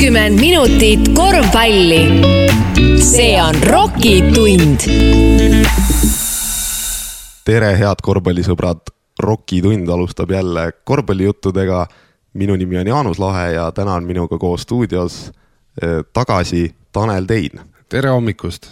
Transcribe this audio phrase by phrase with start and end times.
[0.00, 2.08] kuuskümmend minutit korvpalli.
[2.96, 4.80] see on Rocki tund.
[7.44, 8.80] tere, head korvpallisõbrad.
[9.20, 11.86] Rocki tund alustab jälle korvpallijuttudega.
[12.32, 15.32] minu nimi on Jaanus Lahe ja täna on minuga koos stuudios
[15.82, 17.60] eh, tagasi Tanel Tein.
[17.88, 18.66] tere hommikust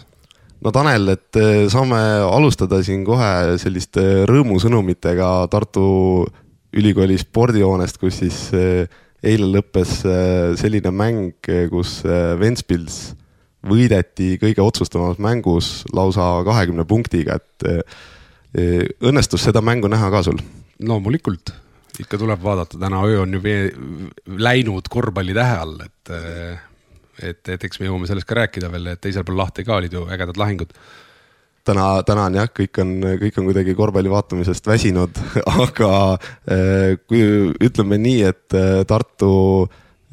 [0.65, 2.01] no Tanel, et eh, saame
[2.33, 6.27] alustada siin kohe selliste rõõmusõnumitega Tartu
[6.73, 8.89] Ülikooli spordihoonest, kus siis eh,
[9.27, 11.33] eile lõppes äh, selline mäng,
[11.73, 13.17] kus äh, Ventspils
[13.69, 20.39] võideti kõige otsustavamas mängus lausa kahekümne punktiga, et äh, õnnestus seda mängu näha ka sul?
[20.79, 21.51] loomulikult,
[21.99, 23.41] ikka tuleb vaadata, täna öö on ju
[24.39, 26.13] läinud korvpalli tähe all, et
[27.19, 29.97] et, et eks me jõuame sellest ka rääkida veel, et teisel pool lahti ka olid
[29.97, 30.71] ju ägedad lahingud
[31.69, 35.21] täna, täna on jah, kõik on, kõik on kuidagi korvpalli vaatamisest väsinud,
[35.65, 35.91] aga
[36.49, 37.23] eh, kui
[37.69, 39.33] ütleme nii, et eh, Tartu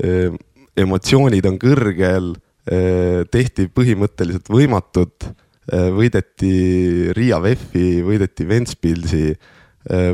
[0.04, 0.36] eh,
[0.76, 5.28] emotsioonid on kõrgel, tehti põhimõtteliselt võimatut,
[5.70, 9.28] võideti Riia VEF-i, võideti Ventspilsi,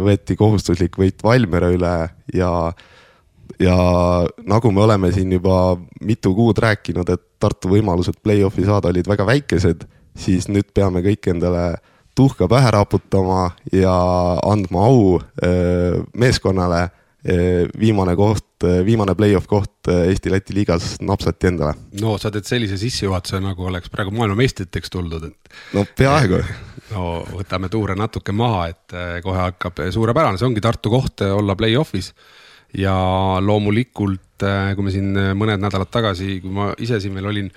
[0.04, 1.94] võeti kohustuslik võit Valmiera üle
[2.36, 2.52] ja
[3.56, 3.78] ja
[4.52, 9.26] nagu me oleme siin juba mitu kuud rääkinud, et Tartu võimalused play-off'i saada olid väga
[9.32, 11.66] väikesed siis nüüd peame kõik endale
[12.16, 13.94] tuhka pähe raputama ja
[14.46, 16.90] andma au äh, meeskonnale.
[17.22, 21.76] Äh, viimane koht, äh, viimane play-off koht Eesti-Läti liigas napsati endale.
[22.02, 25.54] no sa teed sellise sissejuhatuse, nagu oleks praegu maailmameistriteks tuldud, et.
[25.78, 26.40] no peaaegu.
[26.96, 32.10] no võtame tuure natuke maha, et kohe hakkab suurepärane, see ongi Tartu koht olla play-off'is
[32.74, 32.96] ja
[33.46, 37.54] loomulikult, kui me siin mõned nädalad tagasi, kui ma ise siin veel olin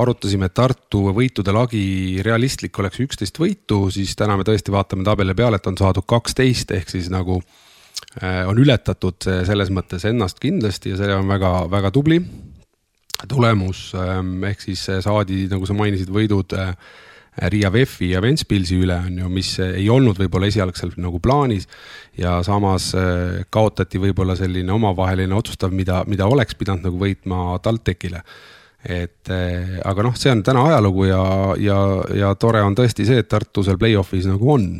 [0.00, 5.34] arutasime, et Tartu võitude lagi realistlik oleks üksteist võitu, siis täna me tõesti vaatame tabeli
[5.36, 7.40] peale, et on saadud kaksteist ehk siis nagu
[8.22, 12.22] äh, on ületatud selles mõttes ennast kindlasti ja see on väga-väga tubli
[13.28, 13.92] tulemus.
[13.94, 16.72] Ähm, ehk siis saadi, nagu sa mainisid, võidud äh,
[17.48, 21.68] Riia VEF-i ja Ventspilsi üle on ju, mis ei olnud võib-olla esialgsel nagu plaanis.
[22.18, 28.20] ja samas äh, kaotati võib-olla selline omavaheline otsustav, mida, mida oleks pidanud nagu võitma TalTechile
[28.82, 31.22] et eh, aga noh, see on täna ajalugu ja,
[31.62, 31.78] ja,
[32.18, 34.70] ja tore on tõesti see, et Tartu seal play-off'is nagu on.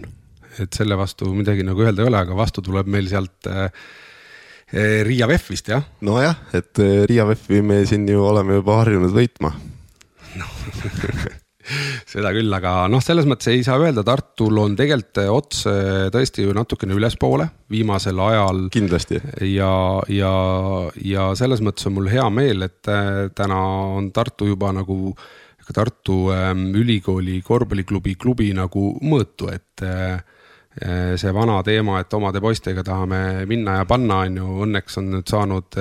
[0.60, 3.68] et selle vastu midagi nagu öelda ei ole, aga vastu tuleb meil sealt äh,
[5.06, 5.84] Riia VEF-ist jah.
[6.00, 9.52] nojah, et Riia VEF-i me siin ju oleme juba harjunud võitma
[10.40, 10.50] no.
[12.08, 16.46] seda küll, aga noh, selles mõttes ei saa öelda, Tartul on tegelikult ots eh, tõesti
[16.46, 18.66] ju natukene ülespoole viimasel ajal.
[18.72, 19.20] kindlasti.
[19.52, 19.72] ja,
[20.12, 20.34] ja,
[21.04, 23.62] ja selles mõttes on mul hea meel, et eh, täna
[23.98, 25.14] on Tartu juba nagu
[25.62, 30.18] ka Tartu ähm, Ülikooli korvpalliklubi klubi nagu mõõtu, et äh,
[31.20, 35.28] see vana teema, et omade poistega tahame minna ja panna, on ju, õnneks on nüüd
[35.28, 35.76] saanud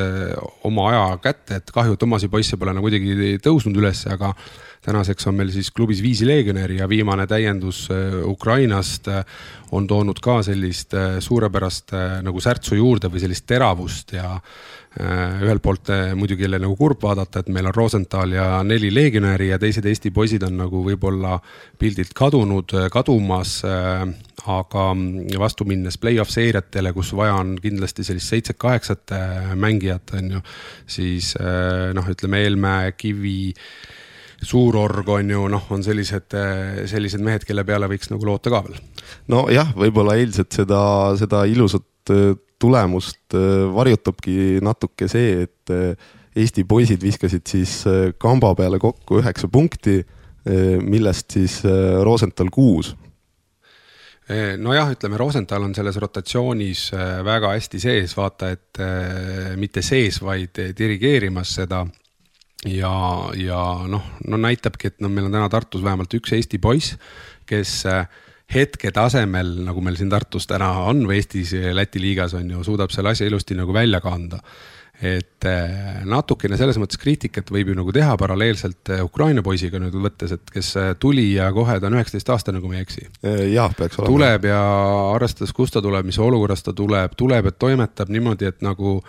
[0.67, 4.33] oma aja kätte, et kahju, et omasid poisse pole nagu kuidagi tõusnud üles, aga
[4.81, 9.25] tänaseks on meil siis klubis viis legionäri ja viimane täiendus äh, Ukrainast äh,
[9.71, 11.93] on toonud ka sellist äh, suurepärast
[12.25, 14.37] nagu särtsu juurde või sellist teravust ja
[14.91, 15.87] ühelt poolt
[16.19, 20.11] muidugi jälle nagu kurb vaadata, et meil on Rosenthal ja neli legionäri ja teised Eesti
[20.11, 21.37] poisid on nagu võib-olla
[21.79, 23.61] pildilt kadunud, kadumas.
[24.51, 24.83] aga
[25.39, 29.15] vastu minnes play-off seeriatele, kus vaja on kindlasti sellist seitset-kaheksat
[29.55, 30.43] mängijat, on ju,
[30.85, 31.37] siis
[31.93, 33.53] noh, ütleme Eelmäe, Kivi
[34.41, 36.33] suurorg on ju noh, on sellised,
[36.89, 38.79] sellised mehed, kelle peale võiks nagu loota ka veel.
[39.31, 40.81] nojah, võib-olla eilset seda,
[41.19, 47.71] seda ilusat äh, tulemust äh, varjutabki natuke see, et Eesti poisid viskasid siis
[48.15, 49.97] kamba peale kokku üheksa punkti,
[50.79, 51.57] millest siis
[52.07, 52.93] Rosenthal kuus
[54.63, 56.85] nojah, ütleme Rosenthal on selles rotatsioonis
[57.27, 58.79] väga hästi sees, vaata et
[59.59, 61.83] mitte sees, vaid dirigeerimas seda
[62.69, 62.95] ja,
[63.37, 66.97] ja noh, no näitabki, et noh, meil on täna Tartus vähemalt üks Eesti poiss,
[67.49, 68.03] kes äh,
[68.53, 72.93] hetke tasemel, nagu meil siin Tartus täna on või Eestis Läti liigas on ju, suudab
[72.93, 74.41] selle asja ilusti nagu välja kanda.
[75.01, 79.95] et äh, natukene selles mõttes kriitikat võib ju nagu teha paralleelselt äh, Ukraina poisiga nüüd
[79.97, 83.07] võttes, et kes tuli ja kohe ta on üheksateist aastane, kui ma ei eksi.
[83.49, 84.13] jah, peaks olema.
[84.13, 84.61] tuleb ja
[85.15, 88.99] arvestades, kust ta tuleb, mis olukorras ta tuleb, tuleb, et toimetab niimoodi, et nagu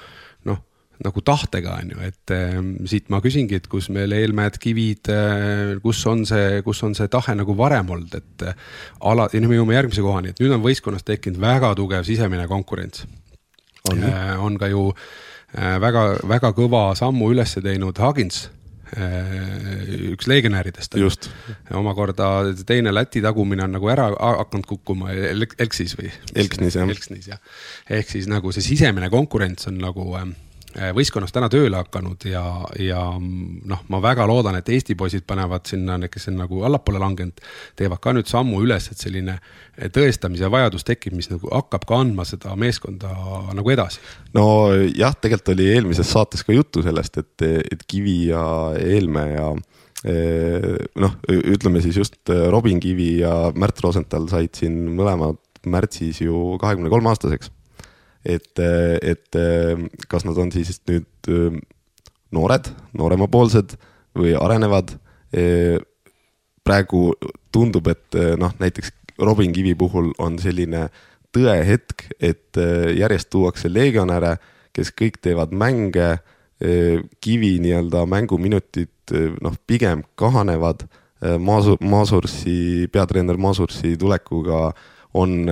[1.05, 2.59] nagu tahtega, on ju, et äh,
[2.91, 7.11] siit ma küsingi, et kus meil eelmäed, kivid äh,, kus on see, kus on see
[7.13, 8.71] tahe nagu varem olnud, et äh,
[9.11, 12.49] ala, ja nüüd me jõuame järgmise kohani, et nüüd on võistkonnas tekkinud väga tugev sisemine
[12.51, 13.07] konkurents.
[13.91, 18.45] on, äh, on ka ju äh, väga, väga kõva sammu üles teinud Hagins
[18.97, 20.95] äh, üks legionäridest.
[20.97, 21.31] just.
[21.71, 26.13] omakorda teine Läti tagumine on nagu ära hakanud kukkuma Elksis või?
[26.35, 26.89] Elksnis jah.
[26.89, 27.43] Elksnis jah,
[27.91, 30.31] ehk siis nagu see sisemine konkurents on nagu äh,
[30.97, 32.43] võistkonnas täna tööle hakanud ja,
[32.81, 37.43] ja noh, ma väga loodan, et Eesti poisid panevad sinna, kes on nagu allapoole langenud,
[37.79, 39.37] teevad ka nüüd sammu üles, et selline
[39.95, 43.13] tõestamise vajadus tekib, mis nagu hakkab ka andma seda meeskonda
[43.57, 44.01] nagu edasi.
[44.37, 44.47] no
[44.97, 48.45] jah, tegelikult oli eelmises saates ka juttu sellest, et, et Kivi ja
[48.79, 49.53] Helme ja
[50.03, 56.91] noh, ütleme siis just Robin Kivi ja Märt Rosenthal said siin mõlemad märtsis ju kahekümne
[56.91, 57.53] kolme aastaseks.
[58.25, 58.59] Et,
[59.03, 59.39] et
[60.09, 61.31] kas nad on siis nüüd
[62.33, 63.77] noored, nooremapoolsed
[64.19, 64.97] või arenevad.
[66.63, 67.15] praegu
[67.53, 70.89] tundub, et noh, näiteks Robin Kivi puhul on selline
[71.33, 72.57] tõehetk, et
[72.97, 74.37] järjest tuuakse legionäre,
[74.73, 76.19] kes kõik teevad mänge
[77.21, 80.87] kivi nii-öelda mänguminutid noh, pigem kahanevad.
[81.39, 84.73] Maasur, Maasursi, peatreener Maasursi tulekuga
[85.15, 85.47] on,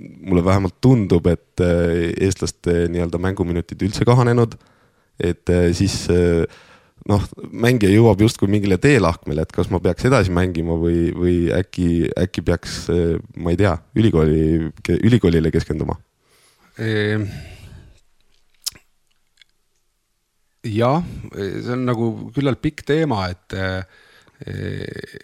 [0.00, 4.56] mulle vähemalt tundub, et eestlaste nii-öelda mänguminutid üldse kahanenud.
[5.20, 6.06] et siis
[7.10, 12.08] noh, mängija jõuab justkui mingile teelahkmele, et kas ma peaks edasi mängima või, või äkki,
[12.16, 12.86] äkki peaks,
[13.36, 15.98] ma ei tea, ülikooli, ülikoolile keskenduma
[16.80, 17.28] ehm
[20.66, 25.18] jah, see on nagu küllalt pikk teema, et eh,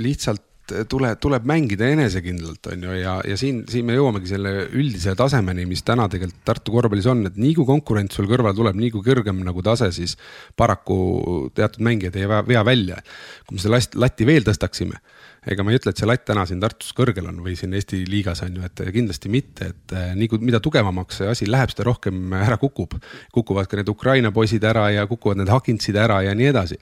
[0.00, 0.44] lihtsalt
[0.90, 5.66] tuleb, tuleb mängida enesekindlalt, on ju, ja, ja siin, siin me jõuamegi selle üldise tasemeni,
[5.68, 9.04] mis täna tegelikult Tartu korvpallis on, et nii kui konkurents sul kõrvale tuleb, nii kui
[9.06, 10.16] kõrgem nagu tase, siis
[10.58, 10.96] paraku
[11.56, 13.00] teatud mängijad ei vea välja.
[13.46, 15.00] kui me selle latti veel tõstaksime
[15.46, 18.02] ega ma ei ütle, et see latt täna siin Tartus kõrgel on või siin Eesti
[18.10, 21.70] liigas on ju, et kindlasti mitte, et eh, nii kui, mida tugevamaks see asi läheb,
[21.72, 22.96] seda rohkem ära kukub.
[23.34, 26.80] kukuvad ka need Ukraina poisid ära ja kukuvad need Hakintsid ära ja nii edasi.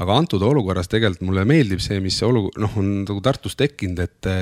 [0.00, 4.00] aga antud olukorras tegelikult mulle meeldib see, mis see olu-, noh, on nagu Tartus tekkinud,
[4.00, 4.32] et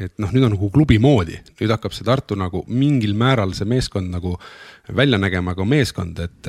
[0.00, 3.68] et noh, nüüd on nagu klubi moodi, nüüd hakkab see Tartu nagu mingil määral see
[3.68, 4.38] meeskond nagu
[4.96, 6.48] välja nägema ka meeskond, et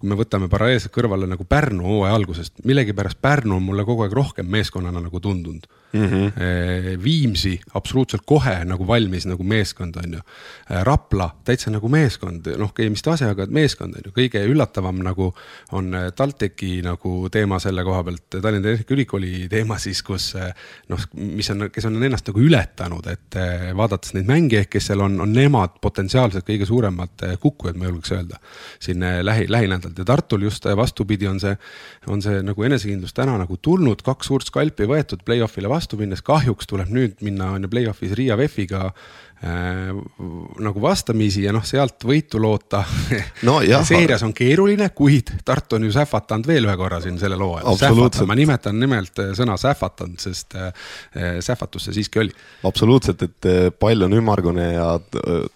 [0.00, 4.16] kui me võtame paralleelselt kõrvale nagu Pärnu hooaja algusest, millegipärast Pärnu on mulle kogu aeg
[4.16, 6.06] rohkem meeskonnana nagu tundunud mm.
[6.06, 6.32] -hmm.
[7.04, 10.20] Viimsi absoluutselt kohe nagu valmis nagu meeskond on ju.
[10.82, 15.34] Rapla täitsa nagu meeskond, noh, mis tase, aga meeskond on ju, kõige üllatavam nagu
[15.72, 20.34] on TalTechi nagu teema selle koha pealt, Tallinna Tehnikaülikooli teema siis, kus
[20.88, 23.40] noh, mis on, kes on ennast nagu ületanud, et
[23.76, 28.38] vaadates neid mängijaid, kes seal on, on nemad potentsiaalselt kõige suuremad kukkujad, ma julgeks öelda.
[28.80, 31.56] siin lähi, lähinädalalt ja Tartul just vastupidi on see,
[32.06, 36.70] on see nagu enesekindlus täna nagu tulnud, kaks suurt skalpi võetud play-off'ile vastu minnes, kahjuks
[36.70, 39.90] tuleb nüüd minna on ju play-off'is Riia VEF-iga äh,
[40.64, 42.82] nagu vastamisi ja noh, sealt võitu loota
[43.48, 43.58] no,.
[43.84, 48.26] seerias on keeruline, kuid Tartu on ju sähvatanud veel ühe korra siin sellel hooajal.
[48.28, 50.70] ma nimetan nimelt äh, sõna sähvatanud, sest äh,
[51.16, 52.36] äh, sähvatus see siiski oli.
[52.68, 54.94] absoluutselt, et äh, pall on ümmargune ja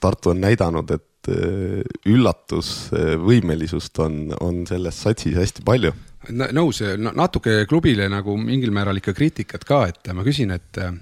[0.00, 5.92] Tartu on näidanud, et üllatusvõimelisust on, on selles satsis hästi palju.
[6.30, 10.92] Nõus, natuke klubile nagu mingil määral ikka kriitikat ka, et ma küsin, et äh,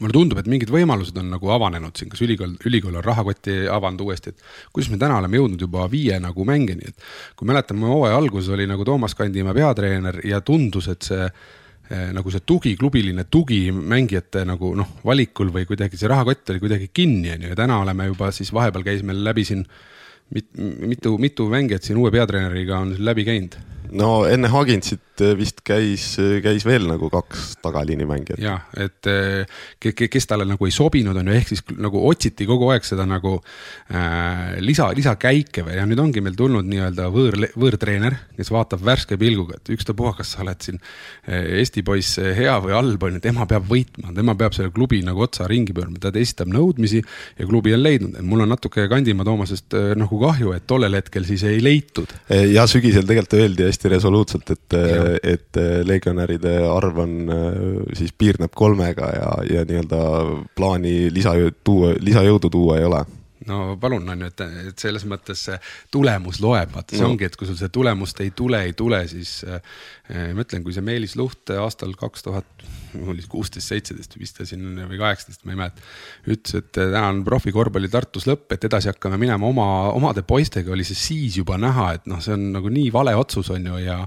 [0.00, 4.04] mulle tundub, et mingid võimalused on nagu avanenud siin, kas ülikool, ülikool on rahakotti avanud
[4.06, 8.18] uuesti, et kuidas me täna oleme jõudnud juba viie nagu mängini, et kui mäletame, hooaja
[8.18, 11.28] alguses oli nagu Toomas Kandimaa peatreener ja tundus, et see
[11.88, 16.90] nagu see tugi, klubiline tugi mängijate nagu noh, valikul või kuidagi see rahakott oli kuidagi
[16.92, 19.64] kinni, on ju, ja täna oleme juba siis vahepeal käis meil läbi siin
[20.34, 23.56] mit, mitu, mitu mängijat siin uue peatreeneriga on läbi käinud
[23.96, 28.40] no enne Hagintsit äh, vist käis, äh, käis veel nagu kaks tagaliinimängijat.
[28.42, 32.70] jah, et äh, kes talle nagu ei sobinud, on ju, ehk siis nagu otsiti kogu
[32.72, 33.36] aeg seda nagu
[33.92, 39.18] äh, lisa, lisakäike või ja nüüd ongi meil tulnud nii-öelda võõr, võõrtreener, kes vaatab värske
[39.20, 40.82] pilguga, et ükstapuha, kas sa oled siin
[41.28, 45.22] Eesti poiss hea või halb, on ju, tema peab võitma, tema peab selle klubi nagu
[45.24, 49.76] otsa ringi pöörama, ta esitab nõudmisi ja klubi on leidnud, mul on natuke Kandimaa Toomasest
[49.98, 52.10] nagu kahju, et tollel hetkel siis ei leitud.
[52.28, 54.74] ja sügisel tegelikult öeldi hästi hästi resoluutselt, et,
[55.22, 57.14] et legionäride arv on
[57.94, 60.00] siis piirneb kolmega ja, ja nii-öelda
[60.58, 63.04] plaani lisa tuua, lisajõudu tuua ei ole
[63.48, 65.56] no palun, on ju, et, et selles mõttes see
[65.94, 67.12] tulemus loeb, vaata see no.
[67.12, 69.62] ongi, et kui sul see tulemust ei tule, ei tule, siis äh,
[70.36, 72.66] ma ütlen, kui see Meelis Luht aastal kaks tuhat,
[73.04, 75.88] oli kuusteist, seitseteist vist siin või kaheksateist, ma ei mäleta.
[76.28, 80.86] ütles, et täna on profikorvpalli Tartus lõpp, et edasi hakkame minema oma, omade poistega, oli
[80.88, 84.00] see siis juba näha, et noh, see on nagu nii vale otsus, on ju, ja.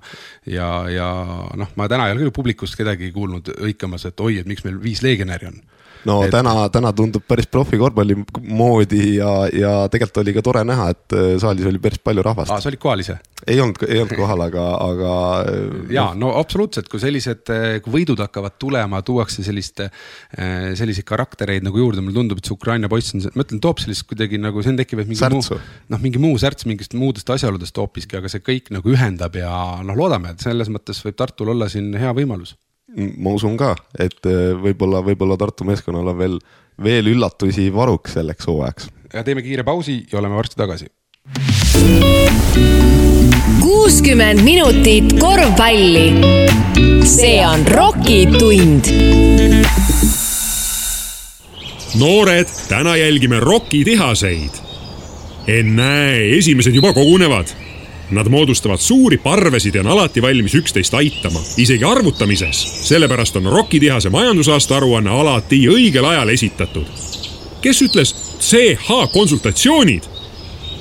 [0.50, 1.12] ja, ja
[1.57, 4.81] noh, ma täna ei ole küll publikust kedagi kuulnud hõikamas, et oi, et miks meil
[4.81, 5.62] viis legionäri on
[6.10, 6.31] no et...
[6.34, 8.17] täna, täna tundub päris profikorvpalli
[8.48, 12.53] moodi ja, ja tegelikult oli ka tore näha, et äh, saalis oli päris palju rahvast.
[12.53, 13.17] sa olid kohal ise?
[13.48, 15.13] ei olnud, ei olnud kohal, aga, aga.
[15.50, 17.50] Äh, ja no absoluutselt, kui sellised,
[17.84, 19.81] kui võidud hakkavad tulema, tuuakse sellist,
[20.38, 24.05] selliseid karaktereid nagu juurde, mulle tundub, et see Ukraina poiss on, ma ütlen, toob sellist
[24.10, 25.58] kuidagi nagu, see on tekib mingi Särtsu.
[25.58, 29.53] muu, noh, mingi muu särts mingist muudest asjaoludest hoopiski, aga see kõik nagu ühendab ja
[29.86, 32.55] noh, loodame, et selles mõttes võib Tartul olla siin hea võimalus
[32.95, 36.39] ma usun ka, et äh, võib-olla, võib-olla Tartu meeskonnal on veel,
[36.81, 38.89] veel üllatusi varuks selleks hooajaks.
[39.13, 40.89] ja teeme kiire pausi ja oleme varsti tagasi.
[43.62, 46.07] kuuskümmend minutit korvpalli.
[47.05, 48.91] see on Rocki tund.
[52.00, 54.62] noored, täna jälgime Rocki tihaseid.
[55.48, 57.70] ennäe, esimesed juba kogunevad
[58.12, 62.88] Nad moodustavad suuri parvesid ja on alati valmis üksteist aitama, isegi arvutamises.
[62.88, 66.86] sellepärast on Rocki-tehase majandusaasta aruanne alati õigel ajal esitatud.
[67.62, 70.03] kes ütles CH konsultatsioonid?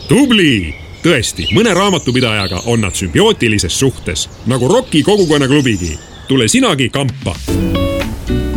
[0.09, 5.99] tubli, tõesti, mõne raamatupidajaga on nad sümbiootilises suhtes, nagu Rocki kogukonnaklubigi.
[6.29, 7.37] tule sinagi kampa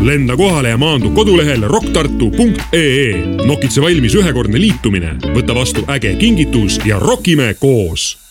[0.01, 3.13] lenda kohale ja maandu kodulehel rocktartu.ee.
[3.45, 8.22] nokitse valmis ühekordne liitumine, võta vastu äge kingitus ja rokime koos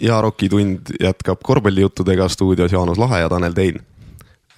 [0.00, 3.80] ja Rocki tund jätkab korvpallijuttudega stuudios Jaanus Lahe ja Tanel Tein.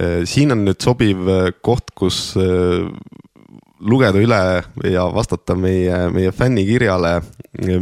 [0.01, 2.87] Äh, siin on nüüd sobiv äh, koht, kus äh,
[3.83, 4.41] lugeda üle
[4.89, 7.17] ja vastata meie, meie fännikirjale,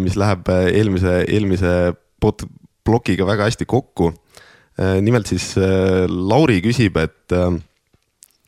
[0.01, 1.75] mis läheb eelmise, eelmise
[2.21, 4.09] plokiga väga hästi kokku.
[5.05, 5.53] nimelt siis
[6.09, 7.35] Lauri küsib, et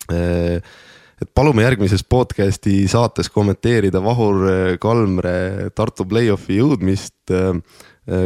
[0.08, 7.60] et palume järgmises podcast'i saates kommenteerida Vahur Kalmre Tartu play-off'i jõudmist Äh,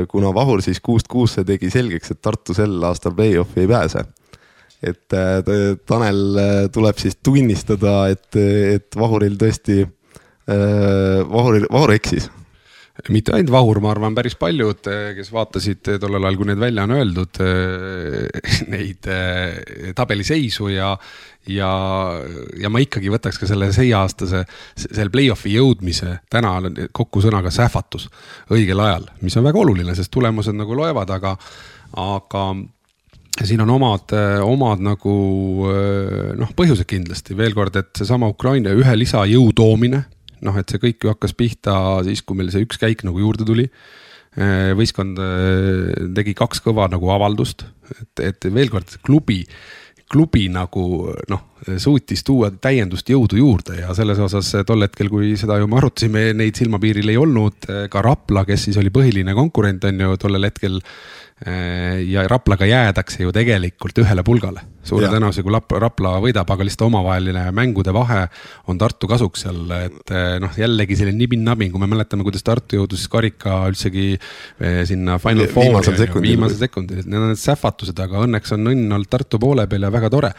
[0.08, 4.04] kuna Vahur siis kuust kuusse tegi selgeks, et Tartu sel aastal play-off'i ei pääse.
[4.82, 9.84] et äh, Tanel äh, tuleb siis tunnistada, et, et Vahuril tõesti,
[10.46, 12.30] Vahuril, Vahur eksis
[13.12, 16.94] mitte ainult Vahur, ma arvan, päris paljud, kes vaatasid tollel ajal, kui need välja on
[16.96, 17.40] öeldud,
[18.72, 19.08] neid
[19.98, 20.92] tabeliseisu ja,
[21.52, 21.70] ja,
[22.60, 24.44] ja ma ikkagi võtaks ka selle see-aastase,
[24.78, 26.56] selle play-off'i jõudmise täna
[26.96, 28.08] kokku sõnaga sähvatus
[28.54, 31.36] õigel ajal, mis on väga oluline, sest tulemused nagu loevad, aga,
[32.00, 32.48] aga
[33.44, 34.12] siin on omad,
[34.44, 35.14] omad nagu
[36.40, 37.36] noh, põhjused kindlasti.
[37.36, 40.06] Veel kord, et seesama Ukraina ühe lisajõu toomine,
[40.46, 43.46] noh, et see kõik ju hakkas pihta siis, kui meil see üks käik nagu juurde
[43.48, 43.70] tuli.
[44.76, 45.16] Võistkond
[46.12, 47.62] tegi kaks kõva nagu avaldust,
[47.94, 49.46] et, et veel kord klubi
[50.12, 50.82] klubi nagu
[51.32, 51.40] noh,
[51.82, 56.28] suutis tuua täiendust jõudu juurde ja selles osas tol hetkel, kui seda ju me arutasime,
[56.36, 60.78] neid silmapiiril ei olnud, ka Rapla, kes siis oli põhiline konkurent, on ju tollel hetkel
[60.78, 64.62] Äh, ja Raplaga jäädakse ju tegelikult ühele pulgale.
[64.86, 68.22] suure tõenäosusega Rapla võidab, aga lihtsalt omavaheline mängude vahe
[68.72, 72.78] on Tartu kasuks seal, et äh, noh, jällegi selline nibin-nabin, kui me mäletame, kuidas Tartu
[72.78, 75.68] jõudis karika üldsegi äh, sinna Final Fouri.
[75.68, 76.30] viimasel sekundil.
[76.30, 79.92] viimasel sekundil, need on need sähvatused, aga õnneks on õnn olnud Tartu poole peal ja
[79.92, 80.32] väga tore.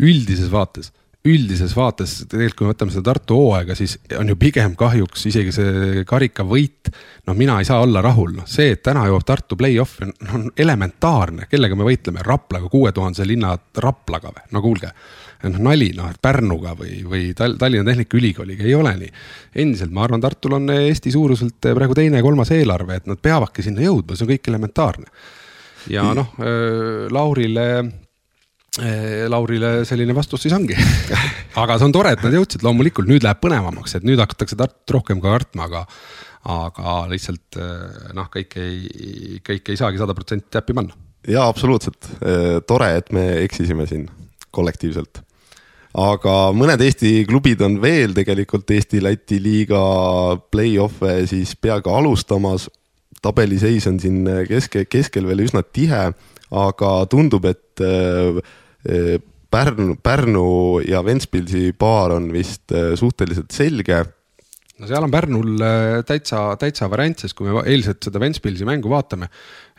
[0.00, 0.94] üldises vaates
[1.26, 5.52] üldises vaates tegelikult, kui me võtame seda Tartu hooaega, siis on ju pigem kahjuks isegi
[5.54, 6.92] see karikavõit.
[7.26, 10.46] noh, mina ei saa olla rahul, noh see, et täna jõuab Tartu play-off'i on, on
[10.56, 14.92] elementaarne, kellega me võitleme, Raplaga, kuue tuhandese linna Raplaga või, no kuulge.
[15.42, 19.12] noh nali, noh Pärnuga või, või Tallinna Tehnikaülikooliga ei ole nii.
[19.54, 24.14] endiselt ma arvan, Tartul on Eesti suuruselt praegu teine-kolmas eelarve, et nad peavadki sinna jõudma,
[24.14, 25.10] see on kõik elementaarne.
[25.90, 26.36] ja noh,
[27.10, 28.07] Laurile Eh,
[29.28, 30.76] Laurile selline vastus siis ongi
[31.62, 34.96] aga see on tore, et nad jõudsid, loomulikult nüüd läheb põnevamaks, et nüüd hakatakse Tartut
[34.98, 35.84] rohkem ka kartma, aga.
[36.48, 40.94] aga lihtsalt eh, noh, kõik ei, kõik ei saagi sada protsenti täppi panna.
[41.28, 44.06] jaa, absoluutselt, eh, tore, et me eksisime siin
[44.54, 45.22] kollektiivselt.
[45.98, 49.82] aga mõned Eesti klubid on veel tegelikult Eesti-Läti liiga
[50.52, 52.68] play-off'e siis peaaegu alustamas.
[53.22, 56.12] tabeliseis on siin keske, keskel veel üsna tihe,
[56.54, 57.82] aga tundub, et
[59.50, 64.02] Pärnu, Pärnu ja Ventspilsi paar on vist äh, suhteliselt selge
[64.78, 68.92] no seal on Pärnul äh, täitsa, täitsa variant, sest kui me eilset seda Ventspilsi mängu
[68.92, 69.30] vaatame.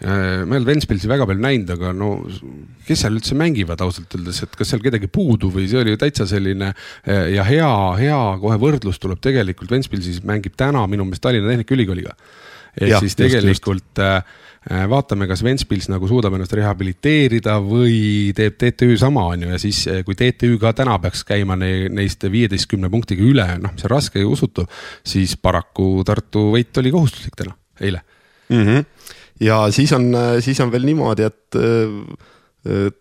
[0.02, 2.10] Äh, me ei olnud Ventspilsi väga palju näinud, aga no
[2.88, 6.02] kes seal üldse mängivad ausalt öeldes, et kas seal kedagi puudu või see oli ju
[6.02, 6.74] täitsa selline
[7.06, 12.18] ja hea, hea kohe võrdlus tuleb tegelikult Ventspilsis mängib täna minu meelest Tallinna Tehnikaülikooliga.
[12.80, 14.24] ehk siis tegelikult just, just Äh,
[14.68, 19.86] vaatame, kas Ventspils nagu suudab ennast rehabiliteerida või teeb TTÜ sama, on ju, ja siis
[19.88, 23.94] äh, kui TTÜ ka täna peaks käima ne, neist viieteistkümne punktiga üle, noh, mis on
[23.96, 24.68] raske ja usutav,
[25.08, 28.04] siis paraku Tartu võit oli kohustuslik täna, eile
[28.50, 28.66] mm.
[28.66, 28.86] -hmm.
[29.48, 30.12] ja siis on,
[30.44, 31.60] siis on veel niimoodi, et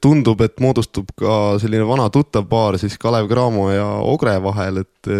[0.00, 5.10] tundub, et moodustub ka selline vana tuttav paar siis Kalev Cramo ja Ogre vahel, et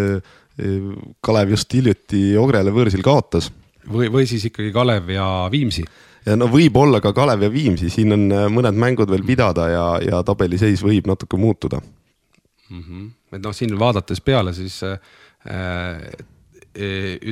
[1.21, 3.51] Kalev just hiljuti Ogrele võõrsil kaotas.
[3.91, 5.83] või, või siis ikkagi Kalev ja Viimsi
[6.39, 10.83] no võib-olla ka Kalev ja Viimsi, siin on mõned mängud veel pidada ja, ja tabeliseis
[10.85, 12.83] võib natuke muutuda mm.
[12.83, 13.07] -hmm.
[13.37, 14.99] et noh, siin vaadates peale siis äh,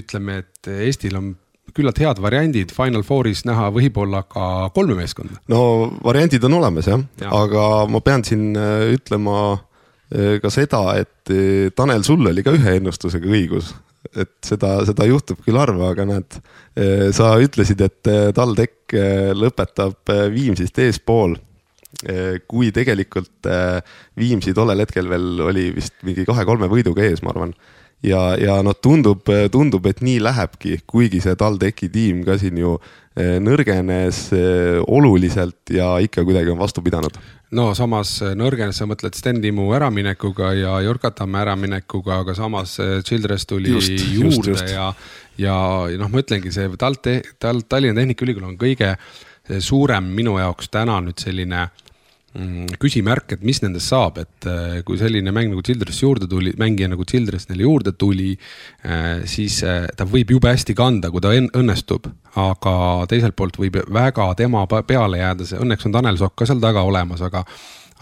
[0.00, 1.34] ütleme, et Eestil on
[1.76, 5.40] küllalt head variandid Final Fouris näha võib-olla ka kolme meeskonda.
[5.48, 9.58] no variandid on olemas jah ja., aga ma pean siin ütlema
[10.42, 11.34] ka seda, et
[11.74, 13.72] Tanel, sul oli ka ühe ennustusega õigus,
[14.14, 16.38] et seda, seda juhtub küll harva, aga näed,
[17.16, 18.94] sa ütlesid, et TalTech
[19.34, 21.38] lõpetab Viimsist eespool
[22.04, 23.78] Eh, kui tegelikult eh,
[24.20, 27.54] Viimsi tollel hetkel veel oli vist mingi kahe-kolme võiduga ees, ma arvan.
[28.04, 32.76] Ja, ja noh, tundub, tundub, et nii lähebki, kuigi see TalTechi tiim ka siin ju
[33.16, 34.28] eh, nõrgenes
[34.86, 37.16] oluliselt ja ikka kuidagi on vastu pidanud.
[37.56, 42.76] no samas nõrgenes, sa mõtled Sten Timmu äraminekuga ja Jorkatamme äraminekuga, aga samas
[43.06, 44.74] Childress tuli just, juurde just, just.
[44.74, 44.92] ja,
[45.38, 45.56] ja
[45.98, 48.96] noh, ma ütlengi, see TalTe-, Tal-, Tallinna Tehnikaülikool on kõige
[49.62, 51.85] suurem minu jaoks täna nüüd selline äh,
[52.80, 56.90] küsimärk, et mis nendest saab, et äh, kui selline mäng nagu Childress juurde tuli, mängija
[56.92, 58.34] nagu Childress neile juurde tuli,
[58.84, 62.10] äh, siis äh, ta võib jube hästi kanda, kui ta õnnestub.
[62.36, 66.60] aga teiselt poolt võib väga tema peale jääda, see õnneks on Tanel Sokk ka seal
[66.60, 67.46] taga olemas, aga,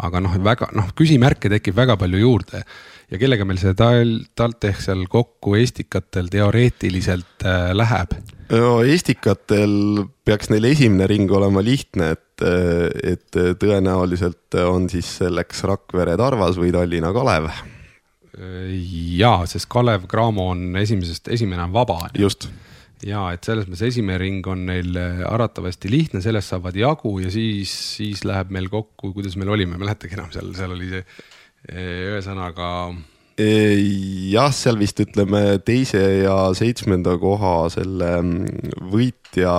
[0.03, 2.65] aga noh, väga noh, küsimärke tekib väga palju juurde
[3.11, 8.17] ja kellega meil see tal-, TalTech seal kokku Estikatel teoreetiliselt äh, läheb?
[8.53, 12.45] no Estikatel peaks neil esimene ring olema lihtne, et,
[13.15, 17.49] et tõenäoliselt on siis selleks Rakvere Tarvas või Tallinna Kalev.
[18.35, 22.09] jaa, sest Kalev Cramo on esimesest, esimene on vaba.
[22.19, 22.49] just
[23.05, 24.97] ja et selles mõttes esimene ring on neil
[25.29, 29.77] arvatavasti lihtne, sellest saavad jagu ja siis, siis läheb meil kokku, kuidas meil oli, ma
[29.77, 31.03] ei mäletagi enam seal, seal oli see
[31.73, 32.95] ühesõnaga.
[33.39, 39.55] jah, seal vist ütleme teise ja seitsmenda koha selle mm, võitja,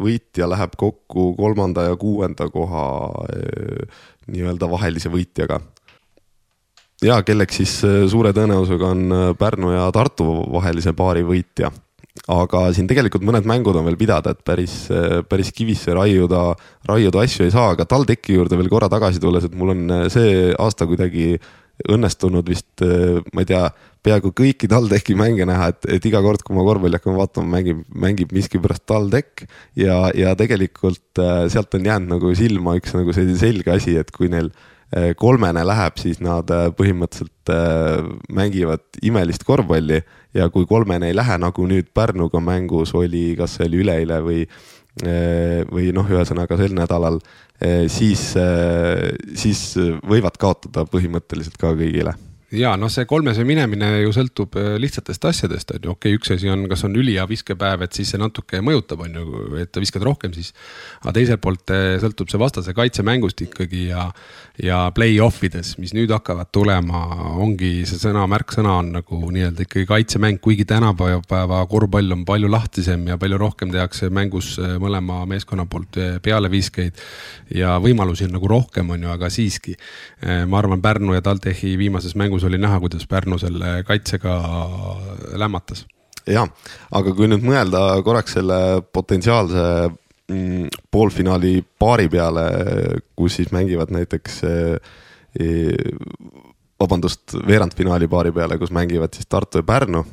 [0.00, 2.86] võitja läheb kokku kolmanda ja kuuenda koha
[4.32, 5.60] nii-öelda vahelise võitjaga
[7.02, 7.76] ja kelleks siis
[8.10, 11.70] suure tõenäosusega on Pärnu ja Tartu vahelise paari võitja.
[12.32, 14.74] Aga siin tegelikult mõned mängud on veel pidada, et päris,
[15.28, 16.52] päris kivisse raiuda,
[16.88, 20.52] raiuda asju ei saa, aga TalTechi juurde veel korra tagasi tulles, et mul on see
[20.52, 21.34] aasta kuidagi
[21.90, 22.84] õnnestunud vist,
[23.32, 23.64] ma ei tea,
[24.02, 27.82] peaaegu kõiki TalTechi mänge näha, et, et iga kord, kui ma korvpalli hakkan vaatama, mängib,
[28.04, 29.46] mängib miskipärast TalTech.
[29.78, 34.10] Ja, ja tegelikult äh, sealt on jäänud nagu silma üks nagu selline selge asi, et
[34.14, 34.50] kui neil
[35.16, 37.52] kolmene läheb, siis nad äh, põhimõtteliselt
[38.32, 40.02] mängivad imelist korvpalli
[40.36, 44.44] ja kui kolmene ei lähe, nagu nüüd Pärnuga mängus oli, kas see oli üleeile või
[45.72, 47.16] või noh, ühesõnaga sel nädalal
[47.62, 49.60] Eh, siis, eh, siis
[50.08, 52.16] võivad kaotada põhimõtteliselt ka kõigile
[52.52, 56.32] ja noh, see kolmese minemine ju sõltub äh, lihtsatest asjadest, on ju, okei okay,, üks
[56.34, 60.04] asi on, kas on ülihea viskepäev, et siis see natuke mõjutab, on ju, et viskad
[60.04, 60.52] rohkem siis.
[61.00, 64.04] aga teiselt poolt äh, sõltub see vastase kaitsemängust ikkagi ja,
[64.60, 67.02] ja play-off ides, mis nüüd hakkavad tulema,
[67.40, 73.08] ongi see sõna, märksõna on nagu nii-öelda ikkagi kaitsemäng, kuigi tänapäeva korvpall on palju lahtisem
[73.08, 77.00] ja palju rohkem tehakse mängus äh, mõlema meeskonna poolt pealeviskeid.
[77.54, 79.74] ja võimalusi on nagu rohkem, on ju, aga siiski
[80.48, 84.42] ma arvan, Pärnu ja TalTechi viimases mängus mängus oli näha, kuidas Pärnu selle kaitsega
[85.36, 85.86] lämmatas.
[86.26, 86.46] ja,
[86.92, 89.90] aga kui nüüd mõelda korraks selle potentsiaalse
[90.30, 92.44] mm, poolfinaali paari peale,
[93.16, 95.56] kus siis mängivad näiteks e,
[96.78, 100.04] vabandust, veerandfinaali paari peale, kus mängivad siis Tartu ja Pärnu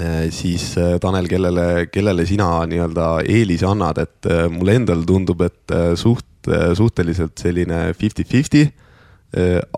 [0.00, 0.30] e,.
[0.30, 6.48] siis e, Tanel, kellele, kellele sina nii-öelda eelise annad, et mulle endal tundub, et suht,
[6.76, 8.68] suhteliselt selline fifty-fifty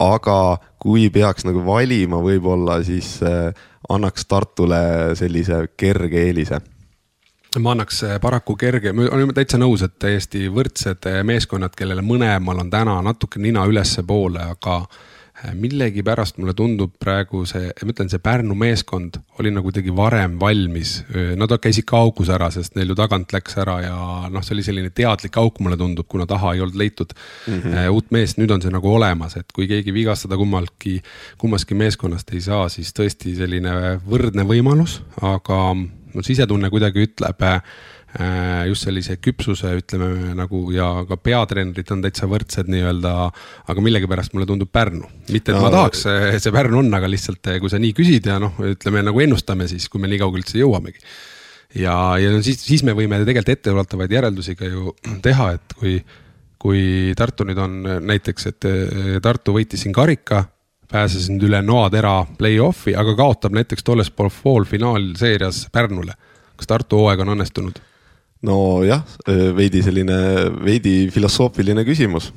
[0.01, 3.53] aga kui peaks nagu valima, võib-olla siis äh,
[3.89, 6.61] annaks Tartule sellise kerge eelise.
[7.59, 12.65] Ma annaks äh, paraku kerge, ma olen täitsa nõus, et täiesti võrdsed meeskonnad, kellele mõlemal
[12.65, 15.08] on täna natuke nina ülespoole, aga Äh,
[15.55, 20.99] millegipärast mulle tundub praegu see, ma ütlen, see Pärnu meeskond oli nagu kuidagi varem valmis.
[21.39, 23.99] Nad käisid ka augus ära, sest neil ju tagant läks ära ja
[24.33, 27.91] noh, see oli selline teadlik auk, mulle tundub, kuna taha ei olnud leitud mm -hmm.
[27.95, 31.01] uut meest, nüüd on see nagu olemas, et kui keegi vigastada kummaltki,
[31.39, 35.75] kummaski meeskonnast ei saa, siis tõesti selline võrdne võimalus, aga
[36.15, 37.63] no sisetunne kuidagi ütleb Äh,
[38.69, 43.15] just sellise küpsuse, ütleme nagu ja ka peatreenerid on täitsa võrdsed nii-öelda.
[43.69, 46.07] aga millegipärast mulle tundub Pärnu, mitte et no, ma tahaks,
[46.41, 49.91] see Pärnu on, aga lihtsalt kui sa nii küsid ja noh, ütleme nagu ennustame siis,
[49.93, 51.05] kui me nii kaugele üldse jõuamegi.
[51.83, 54.95] ja, ja no siis, siis me võime tegelikult etteulatavaid järeldusi ka ju
[55.27, 56.01] teha, et kui
[56.59, 58.67] kui Tartu nüüd on näiteks, et
[59.23, 60.43] Tartu võitis siin karika,
[60.91, 66.17] pääses nüüd üle noatera play-off'i, aga kaotab näiteks tolles poolfinaalseerias Pärnule.
[66.57, 67.79] kas Tartu hooaeg on õnnestunud?
[68.47, 69.03] Nojah,
[69.57, 70.19] veidi selline,
[70.63, 72.31] veidi filosoofiline küsimus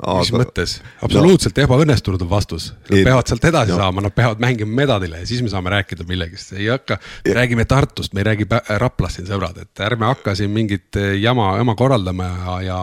[0.00, 0.18] aga....
[0.20, 0.74] mis mõttes?
[1.04, 1.66] absoluutselt no.
[1.66, 2.70] ebaõnnestunud on vastus.
[2.88, 3.80] Nad ei, peavad sealt edasi no.
[3.82, 7.00] saama, nad peavad mängima medalile ja siis me saame rääkida millegist, ei hakka.
[7.26, 8.48] me räägime Tartust, me ei räägi
[8.82, 12.80] Raplast siin sõbrad, et ärme hakka siin mingit jama, jama korraldama ja, ja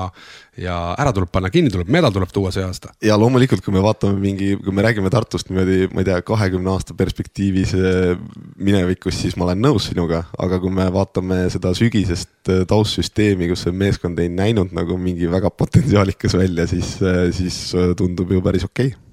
[0.57, 2.91] ja ära tuleb panna kinni, tuleb medal tuleb tuua see aasta.
[3.03, 6.71] ja loomulikult, kui me vaatame mingi, kui me räägime Tartust niimoodi, ma ei tea, kahekümne
[6.73, 8.13] aasta perspektiivis eh,
[8.57, 13.67] minevikus, siis ma olen nõus sinuga, aga kui me vaatame seda sügisest eh, taustsüsteemi, kus
[13.67, 17.59] see meeskond ei näinud nagu mingi väga potentsiaalikas välja, siis, eh, siis
[17.97, 18.93] tundub ju päris okei.
[18.93, 19.03] Okay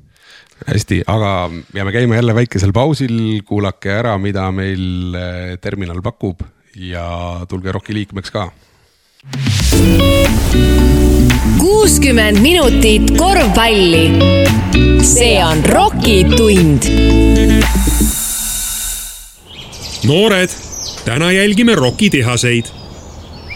[0.65, 5.17] hästi, aga ja me käime jälle väikesel pausil, kuulake ära, mida meil
[5.61, 6.45] terminal pakub.
[6.79, 8.49] Ja tulge ROK-i liikmeks ka
[11.59, 14.11] kuuskümmend minutit korvpalli.
[15.03, 16.83] see on Rocki tund.
[20.05, 20.51] noored,
[21.05, 22.65] täna jälgime Rocki tehaseid.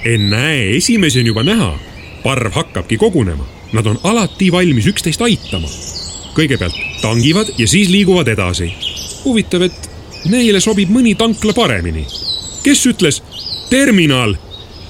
[0.04, 1.78] ennäe, esimesi on juba näha.
[2.22, 5.68] parv hakkabki kogunema, nad on alati valmis üksteist aitama.
[6.34, 8.72] kõigepealt tangivad ja siis liiguvad edasi.
[9.24, 9.90] huvitav, et
[10.24, 12.06] neile sobib mõni tankla paremini.
[12.62, 13.22] kes ütles
[13.70, 14.36] terminal?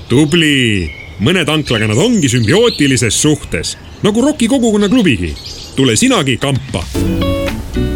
[0.08, 5.34] tubli mõne tanklaga nad ongi sümbiootilises suhtes, nagu Rocki kogukonna klubigi.
[5.76, 6.84] tule sinagi kampa.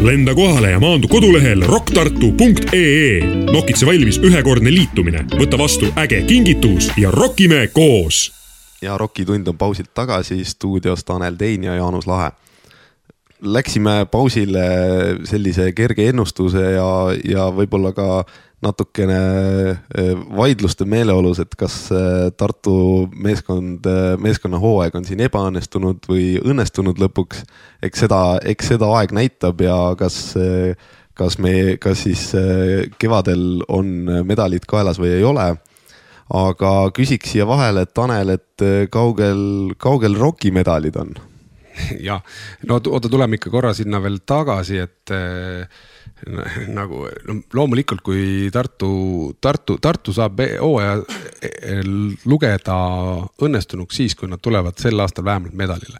[0.01, 3.19] lenda kohale ja maandu kodulehel rocktartu.ee.
[3.51, 8.33] nokitse valmis ühekordne liitumine, võta vastu äge kingitus ja rokime koos.
[8.81, 12.31] ja Rocki tund on pausilt tagasi stuudios Tanel Tein ja Jaanus Lahe
[13.43, 14.63] läksime pausile
[15.23, 16.89] sellise kerge ennustuse ja,
[17.23, 18.25] ja võib-olla ka
[18.63, 19.19] natukene
[19.73, 22.75] eh, vaidluste meeleolus, et kas eh, Tartu
[23.13, 27.43] meeskond, eh, meeskonna hooaeg on siin ebaõnnestunud või õnnestunud lõpuks.
[27.83, 28.21] eks seda,
[28.53, 30.17] eks seda aeg näitab ja kas,
[31.13, 32.29] kas me, kas siis
[32.99, 33.91] kevadel on
[34.25, 35.53] medalid kaelas või ei ole.
[36.33, 41.13] aga küsiks siia vahele, Tanel, et kaugel, kaugel ROK-i medalid on?
[42.07, 42.21] jah,
[42.67, 45.13] no oota, tuleme ikka korra sinna veel tagasi, et
[46.77, 51.81] nagu no loomulikult, kui Tartu, Tartu, Tartu saab hooaja e-, e-,
[52.29, 52.77] lugeda
[53.43, 55.99] õnnestunuks siis, kui nad tulevad sel aastal vähemalt medalile.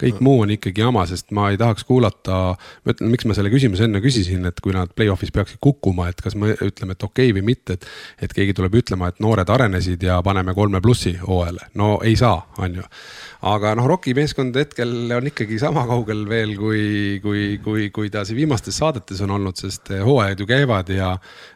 [0.00, 2.38] kõik muu on ikkagi jama, sest ma ei tahaks kuulata,
[2.84, 6.20] ma ütlen, miks ma selle küsimuse enne küsisin, et kui nad play-off'is peaksid kukkuma, et
[6.20, 7.86] kas me ütleme, et okei okay või mitte, et.
[8.26, 12.40] et keegi tuleb ütlema, et noored arenesid ja paneme kolme plussi hooajale, no ei saa,
[12.58, 12.88] on ju
[13.44, 16.84] aga noh, ROK-i meeskond hetkel on ikkagi sama kaugel veel, kui,
[17.22, 21.12] kui, kui, kui ta siin viimastes saadetes on olnud, sest eh, hooajad ju käivad ja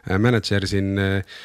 [0.07, 1.39] eh, mänedžer siin eh,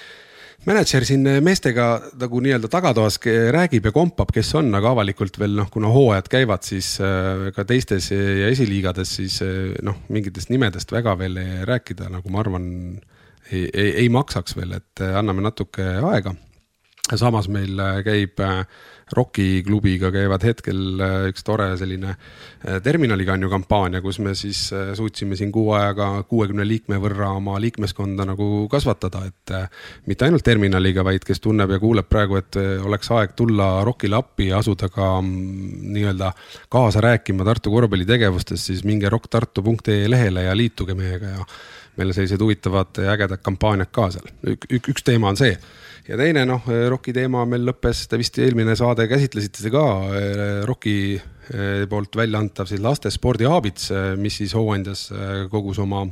[0.64, 1.87] mänedžer siin meestega
[2.20, 3.18] nagu nii-öelda tagatoas
[3.52, 6.94] räägib ja kompab, kes on, aga avalikult veel noh, kuna hooajad käivad, siis
[7.57, 9.42] ka teistes ja esiliigades, siis
[9.85, 11.37] noh, mingitest nimedest väga veel
[11.68, 12.70] rääkida, nagu ma arvan,
[13.50, 16.33] ei, ei, ei maksaks veel, et anname natuke aega.
[17.12, 17.76] samas meil
[18.07, 18.64] käib äh,
[19.12, 24.32] Rocki klubiga käivad hetkel äh, üks tore selline äh, terminaliga on ju kampaania, kus me
[24.38, 29.54] siis äh, suutsime siin kuu ajaga kuuekümne liikme võrra oma liikmeskonda nagu kasvatada, et
[30.08, 34.48] mitte ainult terminaliga, vaid kes tunneb ja kuuleb praegu, et oleks aeg tulla Rockile appi
[34.50, 36.32] ja asuda ka mm, nii-öelda
[36.72, 41.48] kaasa rääkima Tartu korvpallitegevustes, siis minge rocktartu.ee lehele ja liituge meiega ja
[41.96, 44.30] meil on sellised huvitavad ägedad kampaaniad ka seal,
[44.74, 45.54] üks teema on see.
[46.09, 49.85] Ja teine noh, ROK-i teema meil lõppes, te vist eelmine saade käsitlesite seda ka,
[50.68, 56.04] ROK-i eh, poolt välja antav siis lastespordi aabits, eh, mis siis hooandjas eh, kogus oma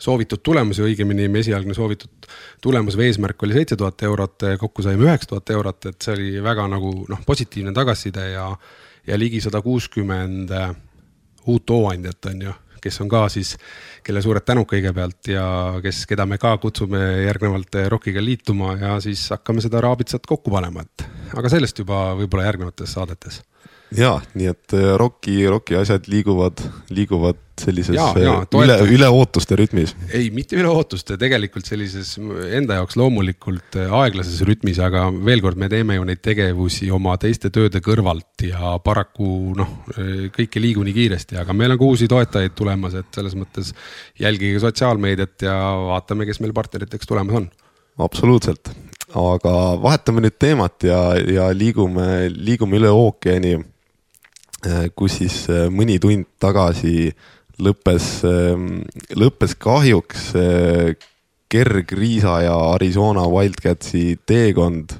[0.00, 2.24] soovitud tulemusi, õigemini meie esialgne soovitud
[2.64, 6.30] tulemus või eesmärk oli seitse tuhat eurot, kokku saime üheksa tuhat eurot, et see oli
[6.40, 8.46] väga nagu noh, positiivne tagasiside ja,
[9.04, 10.56] ja ligi sada kuuskümmend
[11.52, 13.54] uut hooandjat on ju kes on ka siis,
[14.04, 15.46] kelle suured tänud kõigepealt ja
[15.84, 20.84] kes, keda me ka kutsume järgnevalt ROK-iga liituma ja siis hakkame seda raabitsat kokku panema,
[20.84, 23.42] et aga sellest juba võib-olla järgnevates saadetes
[23.98, 26.60] ja nii et äh, ROK-i, ROK-i asjad liiguvad,
[26.94, 29.94] liiguvad sellises ja, ja, äh, üle, üle ootuste rütmis.
[30.10, 35.60] ei, mitte üle ootuste, tegelikult sellises enda jaoks loomulikult äh, aeglases rütmis, aga veel kord,
[35.60, 39.28] me teeme ju neid tegevusi oma teiste tööde kõrvalt ja paraku
[39.58, 39.76] noh,
[40.34, 43.70] kõik ei liigu nii kiiresti, aga meil on ka uusi toetajaid tulemas, et selles mõttes
[44.20, 45.58] jälgige sotsiaalmeediat ja
[45.92, 47.46] vaatame, kes meil partneriteks tulemas on.
[48.02, 48.72] absoluutselt,
[49.14, 53.54] aga vahetame nüüd teemat ja, ja liigume, liigume üle ookeani
[54.96, 57.10] kus siis äh, mõni tund tagasi
[57.62, 58.82] lõppes, ähm,
[59.14, 60.94] lõppes kahjuks äh,
[61.50, 64.96] Gerg Riisa ja Arizona Wildcatsi teekond.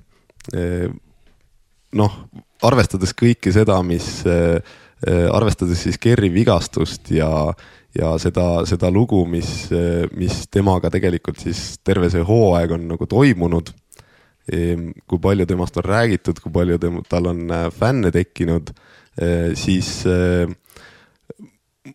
[1.96, 2.16] noh,
[2.62, 4.06] arvestades kõike seda, mis,
[5.08, 7.30] arvestades siis Kerri vigastust ja,
[7.96, 9.48] ja seda, seda lugu, mis,
[10.14, 13.72] mis temaga tegelikult siis terve see hooaeg on nagu toimunud
[14.52, 19.03] Ehm, kui palju temast on räägitud, kui palju tem-, tal on äh, fänne tekkinud, äh,
[19.54, 20.50] siis äh,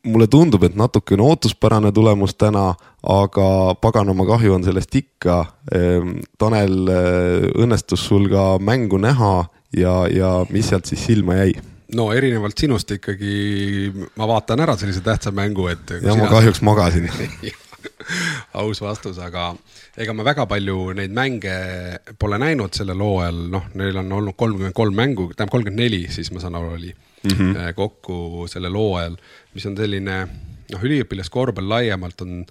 [0.04, 5.40] mulle tundub, et natukene ootuspärane tulemus täna, aga paganama kahju on sellest ikka.
[5.76, 6.92] Ehm, Tanel,
[7.58, 9.34] õnnestus sul ka mängu näha
[9.76, 11.58] ja, ja mis sealt siis silma jäi?
[11.96, 15.96] no erinevalt sinust ikkagi ma vaatan ära sellise tähtsa mängu, et.
[16.04, 17.10] ja ma kahjuks magasin
[18.62, 19.52] aus vastus, aga
[19.98, 21.56] ega ma väga palju neid mänge
[22.20, 26.30] pole näinud sellel hooajal, noh, neil on olnud kolmkümmend kolm mängu, tähendab kolmkümmend neli, siis
[26.36, 27.74] ma saan aru, oli mm -hmm.
[27.76, 29.18] kokku sellel hooajal,
[29.54, 30.18] mis on selline
[30.72, 32.46] noh, üliõpilaskorvpall laiemalt on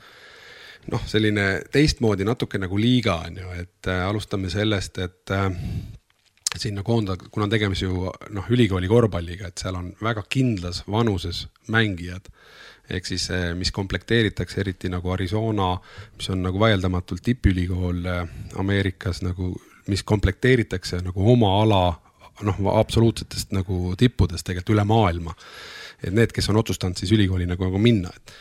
[0.93, 5.53] noh, selline teistmoodi natuke nagu liiga on ju, et äh, alustame sellest, et äh,
[6.57, 11.47] sinna koondada, kuna on tegemist ju noh, ülikooli korvpalliga, et seal on väga kindlas vanuses
[11.69, 12.31] mängijad
[12.91, 15.75] ehk siis eh, mis komplekteeritakse eriti nagu Arizona,
[16.17, 19.53] mis on nagu vaieldamatult tippülikool eh, Ameerikas nagu,
[19.89, 21.83] mis komplekteeritakse nagu oma ala
[22.47, 25.35] noh, absoluutsetest nagu tippudest tegelikult üle maailma.
[26.03, 28.39] et need, kes on otsustanud siis ülikooli nagu, nagu minna, et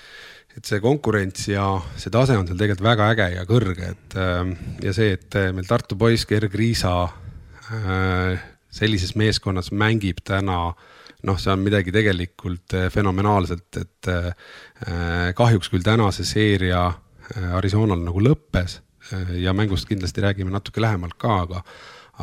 [0.58, 1.64] et see konkurents ja
[2.02, 4.54] see tase on seal tegelikult väga äge ja kõrge, et eh,
[4.88, 7.08] ja see, et meil Tartu poiss Gerg Riisa
[8.72, 10.86] sellises meeskonnas mängib täna äh,
[11.26, 14.12] noh, see on midagi tegelikult eh, fenomenaalset, et
[15.38, 16.88] kahjuks küll täna see seeria
[17.58, 18.78] Arizonal nagu lõppes
[19.42, 21.62] ja mängust kindlasti räägime natuke lähemalt ka, aga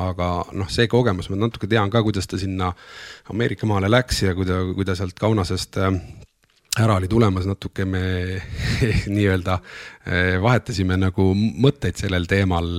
[0.00, 0.28] aga
[0.58, 2.72] noh, see kogemus, ma natuke tean ka, kuidas ta sinna
[3.30, 8.02] Ameerika maale läks ja kui ta, kui ta sealt Kaunasest ära oli tulemas, natuke me
[9.16, 9.60] nii-öelda
[10.42, 12.72] vahetasime nagu mõtteid sellel teemal.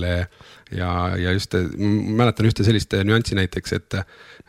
[0.76, 3.96] ja, ja just mäletan ühte sellist nüanssi näiteks, et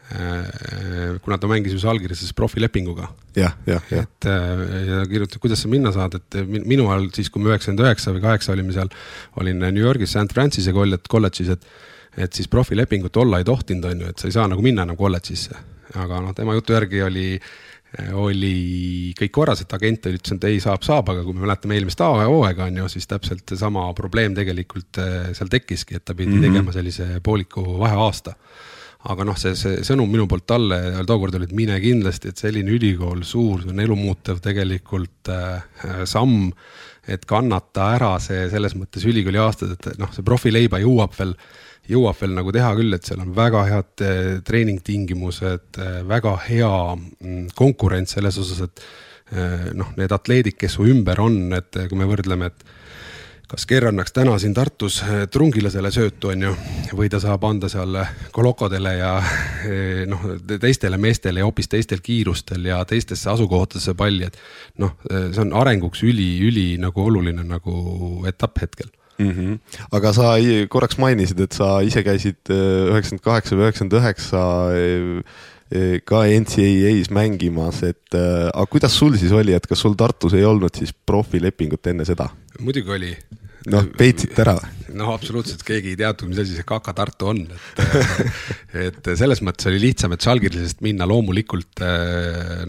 [0.07, 3.09] Äh, kuna ta mängis ju Žalgirises profilepinguga.
[3.35, 4.05] jah, jah, jah.
[4.07, 7.83] et äh, ja kirjutas, kuidas sa minna saad, et minu ajal siis, kui me üheksakümmend
[7.83, 8.87] üheksa või kaheksa olime seal,
[9.35, 11.67] olin New Yorgis St Francis'e kolledžis, et
[12.17, 14.97] et siis profilepingut olla ei tohtinud, on ju, et sa ei saa nagu minna enam
[14.97, 15.63] kolledžisse.
[15.95, 17.27] aga noh, tema jutu järgi oli
[18.13, 22.01] oli kõik korras, et agent ütles, et ei, saab, saab, aga kui me mäletame eelmist
[22.03, 26.37] hooaega on ju, siis täpselt seesama probleem tegelikult äh, seal tekkiski, et ta pidi mm
[26.37, 26.49] -hmm.
[26.49, 28.35] tegema sellise pooliku vaheaasta
[29.11, 32.73] aga noh, see, see sõnum minu poolt talle tookord oli, et mine kindlasti, et selline
[32.73, 36.51] ülikool, suur, see on elumuutev tegelikult äh, samm.
[37.07, 41.35] et kannata ära see selles mõttes ülikooli aastad, et noh, see profileiba jõuab veel,
[41.89, 46.71] jõuab veel nagu teha küll, et seal on väga head äh, treeningtingimused äh,, väga hea
[46.95, 48.83] mm, konkurents selles osas, et
[49.33, 52.67] äh, noh, need atleedid, kes su ümber on, et kui me võrdleme, et
[53.47, 56.53] kas Ger annaks täna siin Tartus eh, Trungilasele söötu, on ju,
[56.99, 57.95] või ta saab anda seal
[58.35, 60.25] Kolokodele ja eh, noh,
[60.59, 64.39] teistele meestele ja hoopis teistel kiirustel ja teistesse asukohtadesse palli, et
[64.83, 67.77] noh, eh, see on arenguks üli, üli nagu oluline nagu
[68.27, 69.31] etapp hetkel mm.
[69.31, 69.59] -hmm.
[69.91, 70.35] aga sa
[70.69, 74.43] korraks mainisid, et sa ise käisid üheksakümmend kaheksa või üheksakümmend üheksa
[76.07, 80.71] ka NCAA-s mängimas, et aga kuidas sul siis oli, et kas sul Tartus ei olnud
[80.75, 82.29] siis profilepingut enne seda?
[82.59, 83.11] muidugi oli.
[83.71, 84.55] Noh, peitsite ära?
[84.97, 89.67] noh, absoluutselt keegi ei teadnud, mis asi see Kaka Tartu on, et et selles mõttes
[89.69, 91.83] oli lihtsam, et Žalgirisest minna loomulikult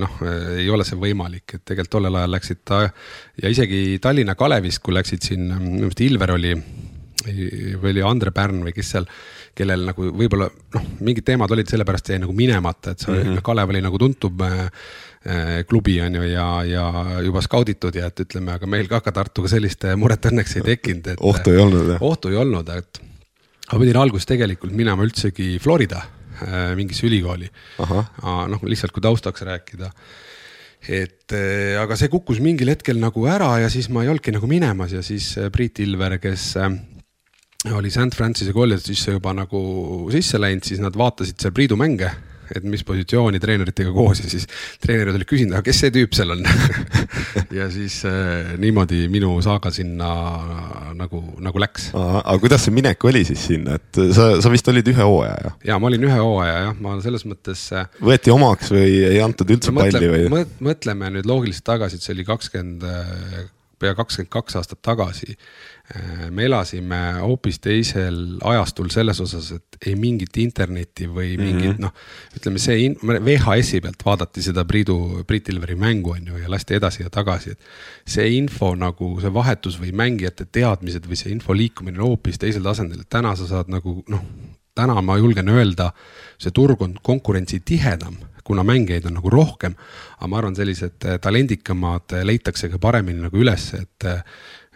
[0.03, 0.19] noh,
[0.59, 4.97] ei ole see võimalik, et tegelikult tollel ajal läksid ta ja isegi Tallinna Kalevist, kui
[4.99, 6.55] läksid siin, minu meelest Ilver oli
[7.27, 9.07] või oli Andre Pärn või kes seal,
[9.59, 13.43] kellel nagu võib-olla noh, mingid teemad olid, sellepärast jäi nagu minemata, et see mm -hmm.
[13.43, 14.71] Kalev oli nagu tuntum äh,
[15.69, 16.85] klubi on ju ja, ja
[17.27, 21.23] juba skauditud ja et ütleme, aga meil ka Tartuga sellist muret õnneks ei tekkinud, et.
[21.27, 22.05] ohtu ei olnud jah?
[22.07, 23.01] ohtu ei olnud, et
[23.73, 27.51] ma pidin alguses tegelikult minema üldsegi Florida äh, mingisse ülikooli.
[27.83, 29.91] noh, lihtsalt kui taustaks rääkida
[30.87, 31.35] et
[31.83, 35.03] aga see kukkus mingil hetkel nagu ära ja siis ma ei olnudki nagu minemas ja
[35.03, 36.53] siis Priit Ilver, kes
[37.75, 39.61] oli St Francis'e kolledžisse juba nagu
[40.15, 42.11] sisse läinud, siis nad vaatasid seal Priidu mänge,
[42.57, 44.47] et mis positsiooni treeneritega koos ja siis
[44.83, 46.45] treenerid olid küsinud, aga kes see tüüp seal on
[47.59, 50.11] ja siis äh, niimoodi minu saaga sinna
[50.99, 51.91] nagu, nagu läks.
[51.95, 55.59] aga kuidas see minek oli siis sinna, et sa, sa vist olid ühe hooaja jah?
[55.73, 57.69] ja ma olin ühe hooaja jah, ma selles mõttes.
[57.77, 60.45] Äh, võeti omaks või ei antud üldse no, palli mõtle, või?
[60.71, 65.78] mõtleme nüüd loogiliselt tagasi, et see oli kakskümmend, äh, pea kakskümmend kaks aastat tagasi Äh,
[66.31, 71.47] me elasime hoopis teisel ajastul selles osas, et ei mingit internetti või mhm.
[71.47, 71.87] mingit mm -hmm.
[71.87, 72.91] noh, ütleme see
[73.25, 77.51] VHS-i pealt vaadati seda Priidu, Priit Ilveri mängu on ju ja lasti edasi ja tagasi,
[77.51, 77.61] et.
[78.07, 82.63] see info nagu see vahetus või mängijate teadmised või see info liikumine on hoopis teisel
[82.63, 84.25] tasandil, et täna sa saad nagu noh
[84.75, 85.93] täna ma julgen öelda,
[86.39, 88.17] see turg on konkurentsitihedam
[88.49, 89.75] kuna mängijaid on nagu rohkem.
[90.19, 94.07] aga ma arvan, sellised talendikamad leitakse ka paremini nagu üles, et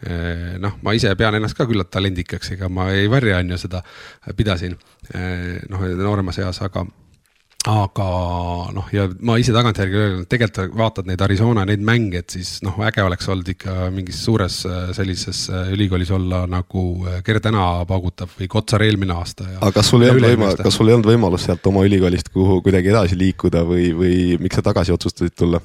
[0.03, 3.83] noh, ma ise pean ennast ka küllalt talendikaks, ega ma ei varja, on ju, seda
[4.37, 4.75] pidasin
[5.15, 6.85] eh, noh, nooremas eas, aga
[7.71, 8.07] aga
[8.75, 12.75] noh, ja ma ise tagantjärgi öelnud, tegelikult vaatad neid Arizona neid mänge, et siis noh,
[12.83, 16.85] äge oleks olnud ikka mingis suures eh, sellises ülikoolis olla nagu
[17.23, 19.47] Gerd Täna paugutab või Kotsar eelmine aasta.
[19.61, 22.59] aga kas sul ei olnud võima-, kas sul ei olnud võimalust sealt oma ülikoolist kuhu
[22.67, 25.63] kuidagi edasi liikuda või, või miks sa tagasi otsustasid tulla?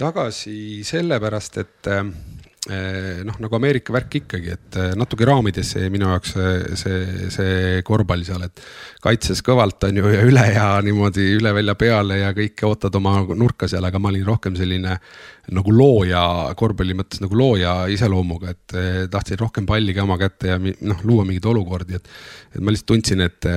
[0.00, 6.10] tagasi sellepärast, et Eh, noh, nagu Ameerika värk ikkagi, et eh, natuke raamidesse jäi minu
[6.10, 8.60] jaoks see, see, see korvpall seal, et
[9.00, 13.14] kaitses kõvalt on ju ja üle ja niimoodi üle välja peale ja kõike ootad oma
[13.32, 14.98] nurka seal, aga ma olin rohkem selline
[15.56, 16.22] nagu looja,
[16.60, 21.00] korvpalli mõttes nagu looja iseloomuga, et eh, tahtsin rohkem palli ka oma kätte ja noh,
[21.08, 22.12] luua mingeid olukordi, et.
[22.52, 23.48] et ma lihtsalt tundsin, et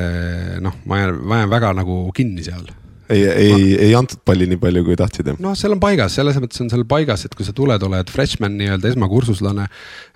[0.63, 2.71] noh, ma jään, ma jään väga nagu kinni seal
[3.09, 5.37] ei, ei, ei antud palli nii palju, kui tahtsid jah?
[5.43, 8.55] noh, seal on paigas, selles mõttes on seal paigas, et kui sa tuled, oled freshman
[8.59, 9.67] nii-öelda esmakursuslane.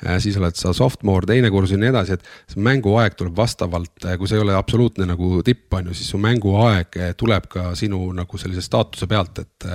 [0.06, 3.94] Äh, siis oled sa sophomore, teine kursus ja nii edasi, et see mänguaeg tuleb vastavalt,
[4.06, 7.50] äh, kui sa ei ole absoluutne nagu tipp, on ju, siis su mänguaeg äh, tuleb
[7.52, 9.68] ka sinu nagu sellise staatuse pealt, et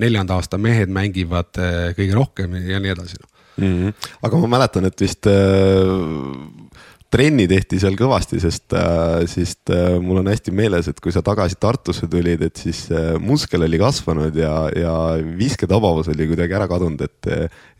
[0.00, 1.54] neljanda aasta mehed mängivad
[1.96, 3.64] kõige rohkem ja nii edasi mm.
[3.66, 4.10] -hmm.
[4.26, 6.69] aga ma mäletan, et vist äh
[7.10, 11.22] trenni tehti seal kõvasti, sest äh,, sest äh, mul on hästi meeles, et kui sa
[11.26, 14.92] tagasi Tartusse tulid, et siis äh, muskel oli kasvanud ja, ja
[15.38, 17.30] visketabavus oli kuidagi ära kadunud, et,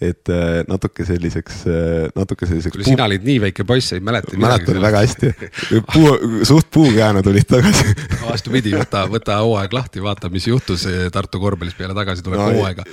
[0.02, 2.74] et äh, natuke selliseks, äh, natuke selliseks.
[2.74, 4.34] kuule, sina olid nii väike poiss, ei mäleta.
[4.40, 5.30] mäletan väga hästi,
[5.92, 6.10] puu,
[6.50, 11.94] suht puukäena tulid tagasi vastupidi, võta, võta hooaeg lahti, vaata, mis juhtus Tartu korvpallis peale
[11.94, 12.88] tagasituleku no, hooaega,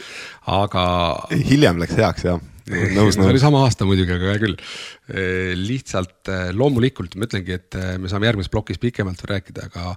[0.54, 0.86] aga.
[1.50, 3.30] hiljem läks heaks jah nõus, nõus.
[3.32, 4.58] oli sama aasta muidugi, aga hea küll.
[5.58, 9.94] lihtsalt loomulikult ma ütlengi, et me saame järgmises plokis pikemalt rääkida, aga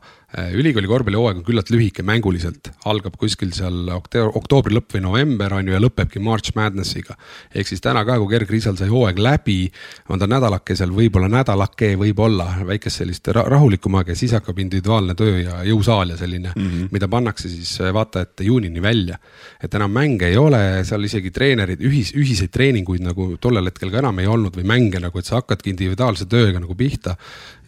[0.54, 2.70] ülikooli korvpallihooaeg on küllalt lühike mänguliselt.
[2.86, 7.16] algab kuskil seal oktoobri lõpp või november on ju ja lõpebki March Madnessiga.
[7.54, 9.70] ehk siis täna ka, kui Gerg Riisal sai hooaeg läbi,
[10.08, 15.40] on ta nädalake seal, võib-olla nädalake, võib-olla väikest sellist rahulikumaga ja siis hakkab individuaalne töö
[15.42, 16.88] ja jõusaal ja selline mm, -hmm.
[16.92, 19.18] mida pannakse siis vaatajate juunini välja.
[19.62, 24.02] et enam mänge ei ole, seal isegi treenerid, ühis, ühiseid treeninguid nagu tollel hetkel ka
[24.02, 27.16] enam ei olnud või mänge nagu, et sa hakkadki individuaalse tööga nagu pihta.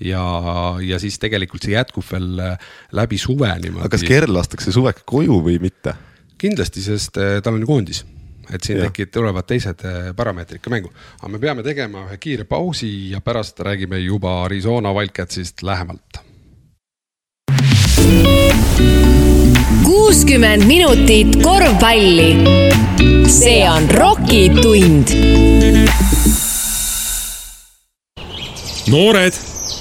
[0.03, 0.23] ja,
[0.85, 3.87] ja siis tegelikult see jätkub veel äh, läbi suve niimoodi.
[3.87, 5.97] aga kas Kerl lastakse suveks koju või mitte?
[6.43, 8.03] kindlasti, sest äh, tal on ju koondis
[8.53, 10.93] et siin tekib, tulevad teised äh, parameetrid ka mängu.
[11.21, 16.21] aga me peame tegema ühe kiire pausi ja pärast räägime juba Arizona Wildcatsist lähemalt.
[19.85, 22.37] Kuuskümmend minutit korvpalli
[23.33, 25.09] see on Rocki tund.
[28.87, 29.33] noored,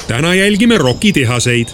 [0.07, 1.67] täna jälgime Rocki tehaseid.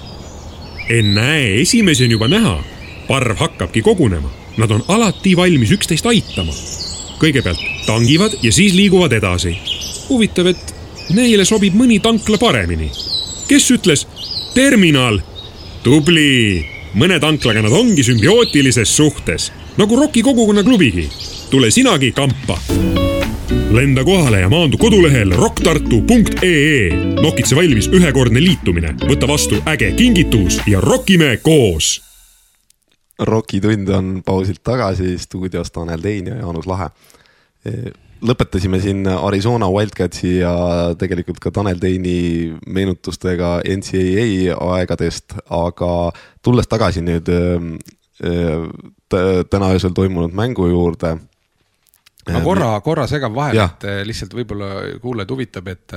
[0.90, 2.64] ennäe, esimesi on juba näha.
[3.08, 6.54] parv hakkabki kogunema, nad on alati valmis üksteist aitama.
[7.20, 9.58] kõigepealt tangivad ja siis liiguvad edasi.
[10.10, 10.76] huvitav, et
[11.10, 12.92] neile sobib mõni tankla paremini.
[13.48, 14.08] kes ütles
[14.54, 15.20] terminal?
[15.84, 21.10] tubli, mõne tanklaga nad ongi sümbiootilises suhtes nagu Rocki kogukonna klubigi
[21.52, 22.58] tule sinagi kampa.
[23.72, 26.90] lenda kohale ja maandu kodulehel rocktartu.ee.
[27.22, 32.02] nokitse valmis ühekordne liitumine, võta vastu äge kingitus ja rokime koos.
[33.20, 36.90] Rocki tund on pausilt tagasi stuudios Tanel Tein ja Jaanus Lahe
[38.26, 40.54] lõpetasime siin Arizona Wildcatsi ja
[41.00, 45.94] tegelikult ka Tanel Teini meenutustega NCAA aegadest, aga
[46.46, 47.40] tulles tagasi nüüd e,
[49.52, 51.18] täna öösel toimunud mängu juurde
[52.34, 54.72] ma korra, korra segan vahele, et lihtsalt võib-olla
[55.04, 55.96] kuulajaid huvitab, et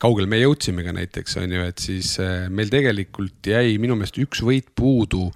[0.00, 2.14] kaugele me jõudsimegi näiteks on ju, et siis
[2.52, 5.30] meil tegelikult jäi minu meelest üks võit puudu.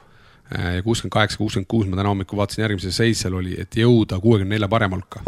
[0.84, 4.54] Kuuskümmend kaheksa, kuuskümmend kuus, ma täna hommikul vaatasin järgmise seis seal oli, et jõuda kuuekümne
[4.54, 5.24] nelja parema hulka.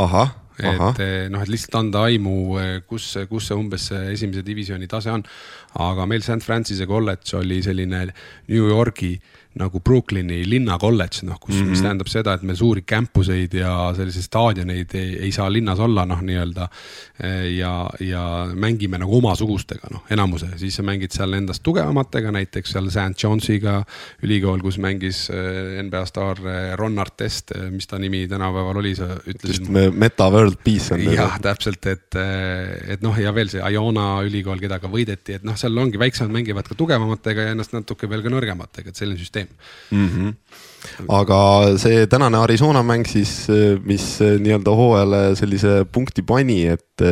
[0.58, 1.00] Et
[1.32, 2.36] noh, et lihtsalt anda aimu,
[2.88, 5.24] kus, kus see umbes see esimese divisjoni tase on.
[5.84, 8.06] aga meil St Francis'e kolledž oli selline
[8.48, 11.70] New Yorgi äh, nagu Brooklyni linnakolledž, noh, kus mm, -hmm.
[11.70, 11.86] mis mhm.
[11.86, 16.20] tähendab seda, et me suuri campuseid ja selliseid staadioneid ei, ei saa linnas olla, noh,
[16.22, 16.68] nii-öelda.
[17.56, 18.22] ja, ja
[18.54, 23.78] mängime nagu omasugustega, noh, enamuse, siis sa mängid seal endast tugevamatega, näiteks seal St Johnsiga
[24.24, 28.94] ülikool, kus mängis eh, NBA staar eh, Ron Artest, eh, mis ta nimi tänapäeval oli,
[28.98, 29.70] sa ütlesid.
[29.96, 31.04] Meta World Peace on.
[31.12, 32.18] jah, täpselt, et,
[32.96, 36.34] et noh, ja veel see Iona ülikool, keda ka võideti, et noh, seal ongi väiksemad
[36.34, 40.08] mängivad ka tugevamatega ja ennast natuke veel ka nõrgematega, et selline süsteem probleem mm.
[40.16, 40.34] -hmm
[41.08, 41.38] aga
[41.78, 43.48] see tänane Arizona mäng siis,
[43.84, 47.04] mis nii-öelda hooajale sellise punkti pani, et,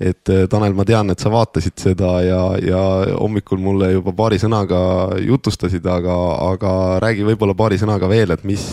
[0.00, 2.82] et Tanel, ma tean, et sa vaatasid seda ja, ja
[3.16, 4.78] hommikul mulle juba paari sõnaga
[5.24, 6.16] jutustasid, aga,
[6.52, 6.72] aga
[7.02, 8.66] räägi võib-olla paari sõnaga veel, et mis,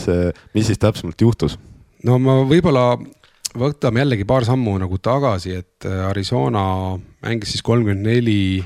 [0.54, 1.58] mis siis täpsemalt juhtus?
[2.04, 2.98] no ma võib-olla
[3.58, 8.64] võtame jällegi paar sammu nagu tagasi, et Arizona mängis siis kolmkümmend neli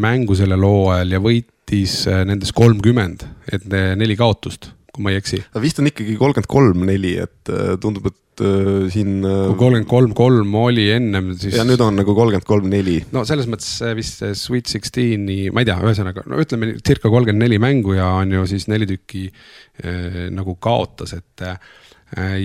[0.00, 1.20] mängu sellel hooajal ja
[1.66, 3.64] võitis nendest kolmkümmend, et
[3.98, 5.42] neli kaotust kui ma ei eksi.
[5.60, 9.18] vist on ikkagi kolmkümmend kolm, neli, et äh, tundub, et äh, siin.
[9.20, 11.56] Äh, kui kolmkümmend kolm, kolm oli ennem, siis.
[11.58, 13.00] ja nüüd on nagu kolmkümmend kolm, neli.
[13.12, 17.58] no selles mõttes vist Sweet Sixteen'i, ma ei tea, ühesõnaga no ütleme circa kolmkümmend neli
[17.62, 21.58] mängu ja on ju siis neli tükki äh, nagu kaotas, et äh,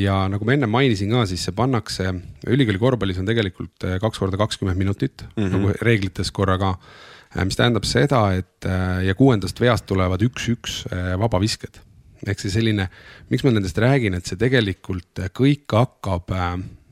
[0.02, 2.10] ja nagu ma enne mainisin ka, siis see pannakse,
[2.50, 5.56] ülikooli korvpallis on tegelikult kaks korda kakskümmend minutit mm -hmm.
[5.56, 6.76] nagu reeglites korra ka
[7.46, 8.66] mis tähendab seda, et
[9.06, 10.84] ja kuuendast veast tulevad üks-üks
[11.20, 11.80] vabavisked
[12.28, 12.88] ehk see selline,
[13.32, 16.50] miks ma nendest räägin, et see tegelikult kõik hakkab äh,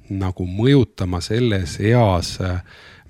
[0.09, 2.61] nagu mõjutama selles eas äh,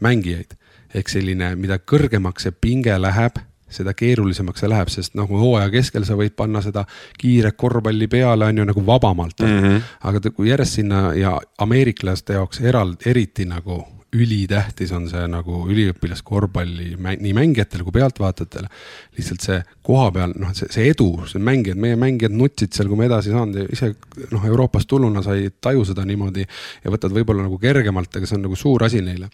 [0.04, 0.56] mängijaid.
[0.90, 3.36] ehk selline, mida kõrgemaks see pinge läheb,
[3.70, 6.88] seda keerulisemaks see läheb, sest nagu hooaja keskel sa võid panna seda
[7.22, 9.60] kiiret korvpalli peale, on ju nagu vabamalt mm.
[9.60, 9.82] -hmm.
[10.10, 13.86] aga kui järjest sinna ja ameeriklaste jaoks eraldi, eriti nagu
[14.16, 18.70] ülitähtis on see nagu üliõpilaskorvpalli nii mängijatele kui pealtvaatajatele.
[19.18, 22.98] lihtsalt see koha peal, noh, see, see edu, see mängijad, meie mängijad nutsid seal, kui
[22.98, 23.92] me edasi saanud ja ise
[24.32, 28.40] noh, Euroopast tulnuna sa ei taju seda niimoodi ja võtad võib-olla nagu kergemalt, aga see
[28.40, 29.30] on nagu suur asi neile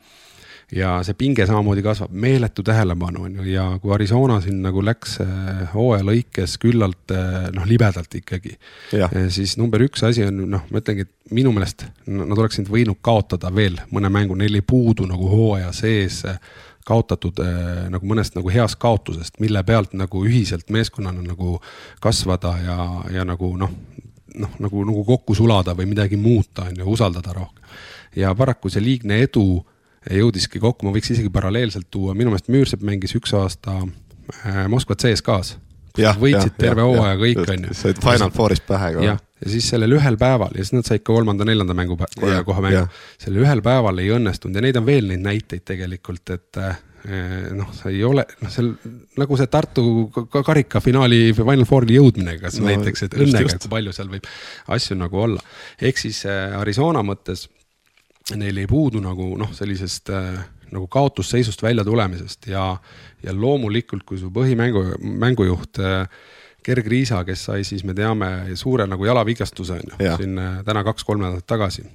[0.71, 5.19] ja see pinge samamoodi kasvab, meeletu tähelepanu on ju ja kui Arizona siin nagu läks
[5.21, 8.55] äh, hooaja lõikes küllalt äh, noh, libedalt ikkagi.
[8.97, 13.01] Äh, siis number üks asi on noh, ma ütlengi, et minu meelest nad oleksid võinud
[13.05, 16.23] kaotada veel mõne mängu, neil ei puudu nagu hooaja sees
[16.85, 17.39] kaotatud
[17.89, 21.55] nagu mõnest nagu heast kaotusest, mille pealt nagu ühiselt meeskonnana nagu
[22.01, 22.75] kasvada ja,
[23.13, 23.71] ja nagu noh,
[24.37, 27.63] noh nagu, nagu kokku sulada või midagi muuta, on ju, usaldada rohkem.
[28.15, 29.63] ja paraku see liigne edu
[30.13, 34.97] jõudiski kokku, ma võiks isegi paralleelselt tuua, minu meelest Müürsepp mängis üks aasta äh, Moskva
[34.99, 35.57] CSKA-s.
[35.95, 37.77] võitsid terve hooaja kõik, on ju.
[37.77, 39.05] said Final Fourist pähe ka.
[39.05, 42.87] jah, ja siis sellel ühel päeval ja siis nad said ka kolmanda-neljanda mängu koha mängu.
[43.21, 46.77] sellel ühel päeval ei õnnestunud ja neid on veel neid näiteid tegelikult, et äh,
[47.55, 48.71] noh, see ei ole, noh, seal
[49.19, 49.83] nagu see Tartu
[50.35, 54.29] karikafinaali Final Fouri jõudmine, kas no, näiteks, et õnnega, kui palju seal võib
[54.75, 55.43] asju nagu olla.
[55.81, 57.47] ehk siis äh, Arizona mõttes
[58.33, 60.39] neil ei puudu nagu noh, sellisest äh,
[60.71, 62.71] nagu kaotusseisust välja tulemisest ja,
[63.23, 66.07] ja loomulikult, kui su põhimängu, mängujuht äh,
[66.65, 70.83] Gerg Riisa, kes sai siis, me teame, suure nagu jalavigastuse on ju, siin äh, täna
[70.87, 71.85] kaks-kolm nädalat tagasi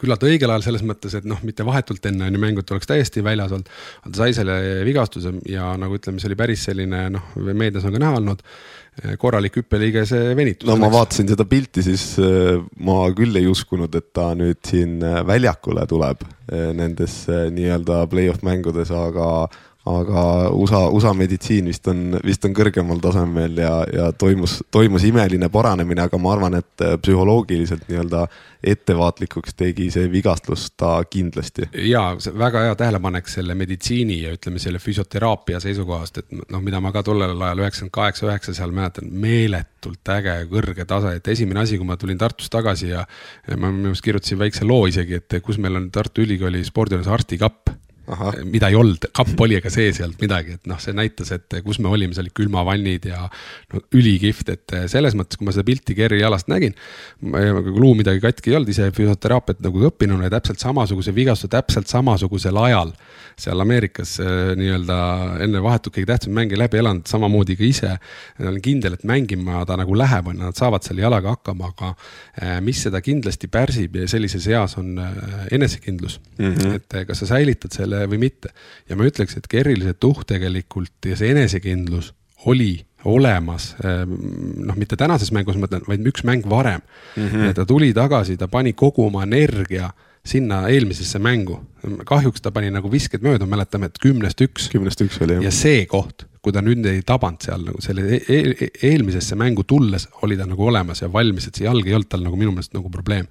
[0.00, 2.90] küllalt õigel ajal selles mõttes, et noh, mitte vahetult enne on ju mängu, et oleks
[2.90, 3.70] täiesti väljas olnud.
[4.08, 4.58] ta sai selle
[4.88, 8.44] vigastuse ja nagu ütleme, see oli päris selline noh, meedias on ka näha olnud
[9.00, 10.66] Eh, korralik hüppeliigese venitus.
[10.68, 14.98] no ma vaatasin seda pilti, siis eh, ma küll ei uskunud, et ta nüüd siin
[15.26, 19.46] väljakule tuleb nendes nii-öelda play-off mängudes, aga
[19.88, 25.48] aga USA, USA meditsiin vist on, vist on kõrgemal tasemel ja, ja toimus, toimus imeline
[25.52, 28.26] paranemine, aga ma arvan, et äh, psühholoogiliselt nii-öelda
[28.60, 31.70] ettevaatlikuks tegi see vigastlus ta kindlasti.
[31.88, 32.02] ja
[32.38, 37.02] väga hea tähelepanek selle meditsiini ja ütleme selle füsioteraapia seisukohast, et noh, mida ma ka
[37.06, 41.88] tollel ajal üheksakümmend kaheksa, üheksa seal mäletan, meeletult äge, kõrge tase, et esimene asi, kui
[41.88, 43.06] ma tulin Tartust tagasi ja,
[43.56, 47.72] ma minu meelest kirjutasin väikse loo isegi, et kus meil on Tartu Ülikooli spordiühenduse arstikapp
[48.10, 48.32] Aha.
[48.44, 51.60] mida ei olnud, kapp oli, aga sees ei olnud midagi, et noh, see näitas, et
[51.62, 53.22] kus me olime, seal olid külmavannid ja
[53.72, 56.74] no ülikihvt, et selles mõttes, kui ma seda pilti Kerri jalast nägin,
[57.22, 62.58] luu midagi katki ei olnud, ise füsioteraapiat nagu õppinud ja täpselt samasuguse vigastuse täpselt samasugusel
[62.64, 62.94] ajal
[63.40, 64.96] seal Ameerikas äh, nii-öelda
[65.44, 67.92] enne vahetult kõige tähtsam mäng läbi elanud, samamoodi ka ise.
[68.40, 72.82] olen kindel, et mängima ta nagu läheb, on nad saavad selle jalaga hakkama, aga mis
[72.86, 74.98] seda kindlasti pärsib ja sellises eas on
[75.52, 76.54] enesekindlus mm.
[76.54, 76.74] -hmm.
[76.76, 78.52] et kas sa säilitad selle või mitte.
[78.88, 82.12] ja ma ütleks, et Kerril see tuhk tegelikult ja see enesekindlus
[82.48, 84.14] oli olemas, ehm,
[84.66, 86.80] noh, mitte tänases mängus, ma mõtlen, vaid üks mäng varem
[87.16, 87.28] mm.
[87.28, 87.54] -hmm.
[87.56, 89.90] ta tuli tagasi, ta pani kogu oma energia
[90.24, 91.60] sinna eelmisesse mängu.
[92.04, 94.68] kahjuks ta pani nagu visked mööda, mäletame, et kümnest üks.
[94.68, 95.44] kümnest üks oli jah.
[95.44, 99.66] ja see koht kui ta nüüd ei tabanud seal nagu selle e e eelmisesse mängu
[99.68, 102.54] tulles oli ta nagu olemas ja valmis, et see jalg ei olnud tal nagu minu
[102.54, 103.26] meelest nagu probleem.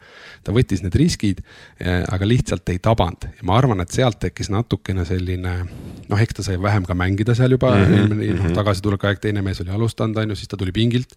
[0.45, 1.41] ta võttis need riskid,
[1.79, 6.37] eh, aga lihtsalt ei tabanud ja ma arvan, et sealt tekkis natukene selline noh, eks
[6.37, 8.59] ta sai vähem ka mängida seal juba mm, -hmm, eelmine noh mm -hmm.
[8.61, 11.15] tagasitulek aeg, teine mees oli alustanud, on ju, siis ta tuli pingilt.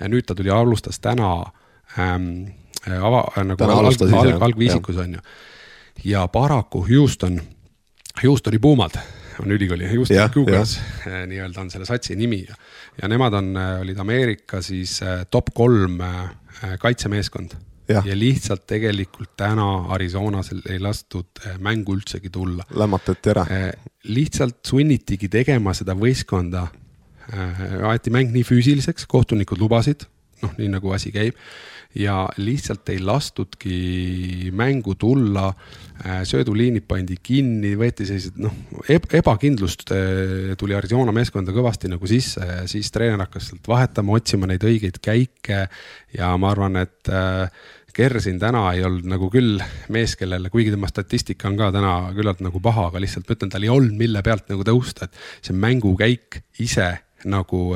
[0.00, 1.52] nüüd ta tuli, alustas täna
[1.98, 2.50] ähm,
[2.86, 5.20] ava, nagu alg, alg, algviisikus on ju.
[6.04, 7.40] ja paraku Houston,
[8.24, 8.98] Houstoni Puumad
[9.42, 12.58] on ülikooli, Houston Cougars nii-öelda on selle satsi nimi ja,
[13.02, 14.98] ja nemad on, olid Ameerika siis
[15.30, 16.00] top kolm
[16.82, 17.54] kaitsemeeskond
[17.88, 18.02] ja.
[18.04, 22.66] ja lihtsalt tegelikult täna Arizonas ei lastud mängu üldsegi tulla.
[22.74, 23.46] lämmatati ära.
[24.04, 26.66] lihtsalt sunnitigi tegema seda võistkonda.
[27.88, 30.06] aeti mäng nii füüsiliseks, kohtunikud lubasid,
[30.42, 31.38] noh, nii nagu asi käib
[31.96, 35.48] ja lihtsalt ei lastudki mängu tulla.
[35.98, 38.54] Äh, sööduliinid pandi kinni, võeti sellised noh,
[39.18, 44.46] ebakindlust äh, tuli Arizona meeskonda kõvasti nagu sisse ja siis treener hakkas sealt vahetama, otsima
[44.46, 45.66] neid õigeid käike.
[46.14, 47.50] ja ma arvan, et äh,
[47.98, 49.58] Kersin täna ei olnud nagu küll
[49.90, 53.50] mees, kellele, kuigi tema statistika on ka täna küllalt nagu paha, aga lihtsalt ma ütlen,
[53.50, 56.92] tal ei olnud, mille pealt nagu tõusta, et see mängukäik ise
[57.26, 57.72] nagu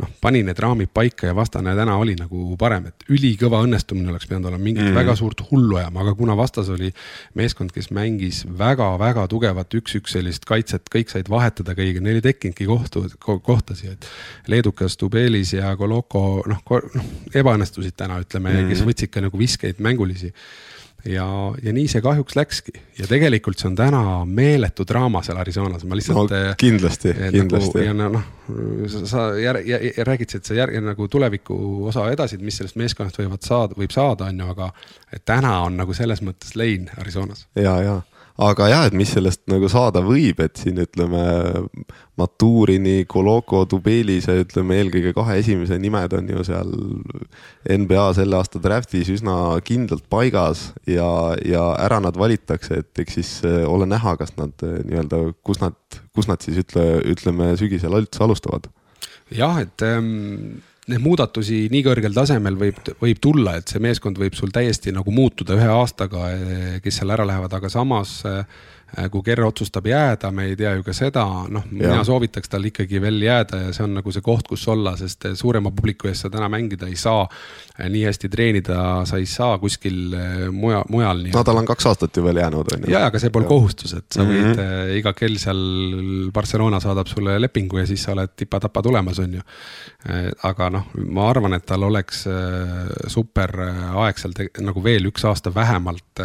[0.00, 4.28] noh, pani need raamid paika ja vastane täna oli nagu parem, et ülikõva õnnestumine oleks
[4.28, 5.00] pidanud olema mingit mm -hmm.
[5.00, 6.92] väga suurt hullu ajama, aga kuna vastas oli
[7.34, 12.66] meeskond, kes mängis väga-väga tugevat üks-üks sellist kaitset, kõik said vahetada kõigiga, neil ei tekkinudki
[12.66, 14.08] kohtu ko,, kohtasid, et.
[14.46, 16.62] leedukas Tubelis ja Koloko noh,
[16.94, 18.68] noh ebaõnnestusid täna, ütleme mm, -hmm.
[18.68, 20.32] kes võtsid ka nagu viskeid mängulisi
[21.04, 21.26] ja,
[21.62, 25.98] ja nii see kahjuks läkski ja tegelikult see on täna meeletu draama seal Arizonas, ma
[25.98, 26.54] lihtsalt no,.
[26.60, 28.00] kindlasti eh,, kindlasti nagu,.
[28.02, 31.58] ja noh, sa jär, jär, jär, räägid see järg, nagu tuleviku
[31.90, 34.72] osa edasi, et mis sellest meeskonnast võivad saada, võib saada, on ju, aga.
[35.24, 37.46] täna on nagu selles mõttes lein Arizonas.
[37.54, 38.00] ja, ja
[38.42, 41.22] aga jah, et mis sellest nagu saada võib, et siin ütleme
[42.20, 46.72] Maturini, Koloko, Dubelise, ütleme eelkõige kahe esimese nimed on ju seal
[47.72, 51.08] NBA selle aasta draft'is üsna kindlalt paigas ja,
[51.44, 55.60] ja ära nad valitakse, et eks siis eh, ole näha, kas nad eh, nii-öelda, kus
[55.64, 55.76] nad,
[56.16, 58.68] kus nad siis ütle, ütleme sügisel üldse alustavad.
[59.32, 60.60] jah, et ähm
[60.90, 65.12] neid muudatusi nii kõrgel tasemel võib, võib tulla, et see meeskond võib sul täiesti nagu
[65.14, 68.44] muutuda ühe aastaga, eh, kes seal ära lähevad, aga samas äh,
[69.12, 73.00] kui Kerr otsustab jääda, me ei tea ju ka seda, noh, mina soovitaks tal ikkagi
[73.02, 76.30] veel jääda ja see on nagu see koht, kus olla, sest suurema publiku ees sa
[76.32, 77.26] täna mängida ei saa.
[77.76, 78.78] Äh, nii hästi treenida
[79.08, 81.26] sa ei saa kuskil äh, muja, mujal.
[81.34, 82.92] no tal on kaks aastat ju veel jäänud on ju.
[82.94, 84.94] ja, aga see pole kohustus, et sa võid mm -hmm.
[85.00, 85.60] iga kell seal
[86.32, 89.44] Barcelona saadab sulle lepingu ja siis sa oled tipa-tapa tulemas, on ju.
[90.42, 92.24] aga noh, ma arvan, et tal oleks
[93.12, 93.52] super
[94.06, 96.22] aeg seal nagu veel üks aasta vähemalt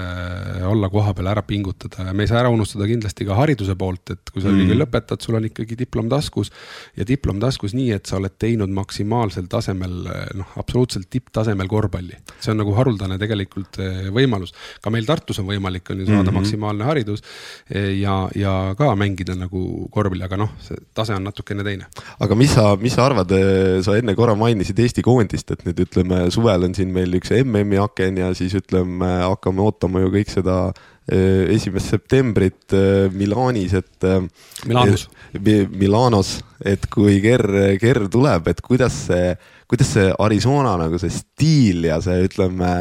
[0.68, 4.32] olla kohapeal ära pingutada ja me ei saa ära unustada kindlasti ka hariduse poolt, et
[4.32, 4.82] kui sa ülikooli mm.
[4.84, 6.52] lõpetad, sul on ikkagi diplom taskus.
[6.98, 9.96] ja diplom taskus nii, et sa oled teinud maksimaalsel tasemel,
[10.38, 12.18] noh, absoluutselt tipptasemel korvpalli.
[12.40, 14.54] see on nagu haruldane tegelikult eh, võimalus.
[14.82, 16.40] ka meil Tartus on võimalik, on ju, saada mm -hmm.
[16.40, 17.24] maksimaalne haridus
[17.70, 21.88] eh, ja, ja ka mängida nagu korvpalli, aga noh, see tase on natukene teine.
[22.20, 25.80] aga mis sa, mis sa arvad, eh, sa enne korra mainisid Eesti koondist, et nüüd
[25.86, 30.30] ütleme, suvel on siin meil üks MM-i aken ja siis ütleme, hakkame ootama ju kõik
[30.30, 30.74] seda
[31.12, 34.04] esimest septembrit äh, Milanis, et.
[34.04, 34.22] Äh,
[34.66, 35.10] Milanos.
[35.32, 36.32] Milanos,
[36.68, 37.46] et kui Ger,
[37.80, 39.32] Ger tuleb, et kuidas see,
[39.72, 42.74] kuidas see Arizona nagu see stiil ja see, ütleme,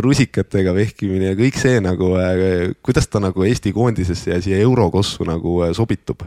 [0.00, 2.08] rusikatega vehkimine ja kõik see nagu,
[2.82, 6.24] kuidas ta nagu Eesti koondisesse ja siia eurokossu nagu sobitub?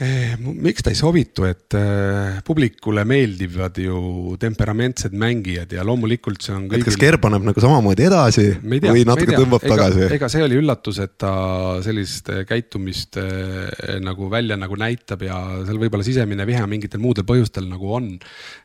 [0.00, 6.54] Eh, miks ta ei sobitu, et äh, publikule meeldivad ju temperamentsed mängijad ja loomulikult see
[6.56, 6.80] on kõigil....
[6.80, 10.06] et kas Ger paneb nagu samamoodi edasi tea, või natuke tõmbab ega, tagasi?
[10.16, 11.32] ega see oli üllatus, et ta
[11.84, 17.68] sellist käitumist äh, nagu välja nagu näitab ja seal võib-olla sisemine vihe mingitel muudel põhjustel
[17.68, 18.08] nagu on.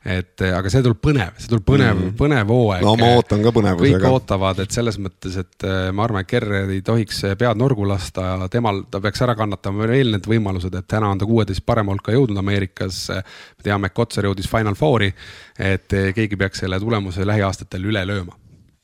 [0.08, 2.18] et aga see tuleb põnev, see tuleb põnev mm, -hmm.
[2.24, 2.88] põnev hooaeg.
[2.88, 4.00] no ma ootan ka põnevusega.
[4.00, 8.32] kõik ootavad, et selles mõttes, et ma arvan, et Ger ei tohiks pead norgu lasta
[8.32, 11.92] ja temal, ta peaks ära kannatama veel need võimalused, et täna on ta kuueteist parema
[11.92, 13.08] hulka jõudnud Ameerikas.
[13.10, 15.14] me teame, et Kotsar jõudis Final Fouri,
[15.60, 18.36] et keegi peaks selle tulemuse lähiaastatel üle lööma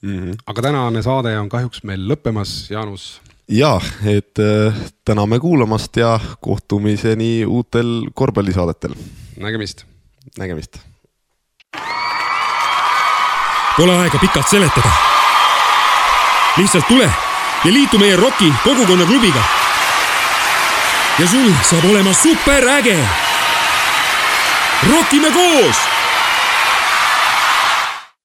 [0.01, 0.19] mm.
[0.19, 0.37] -hmm.
[0.45, 4.73] aga tänane saade on kahjuks meil lõppemas, Jaanus ja, et äh,
[5.05, 8.95] täname kuulamast ja kohtumiseni uutel korvpallisaadetel.
[9.37, 9.85] nägemist.
[10.37, 10.77] nägemist.
[13.77, 14.89] Pole aega pikalt seletada.
[16.57, 17.11] lihtsalt tule
[17.65, 19.62] ja liitu meie ROK-i kogukonnaklubiga
[21.19, 22.97] ja sul saab olema superäge.
[24.89, 25.92] rokime koos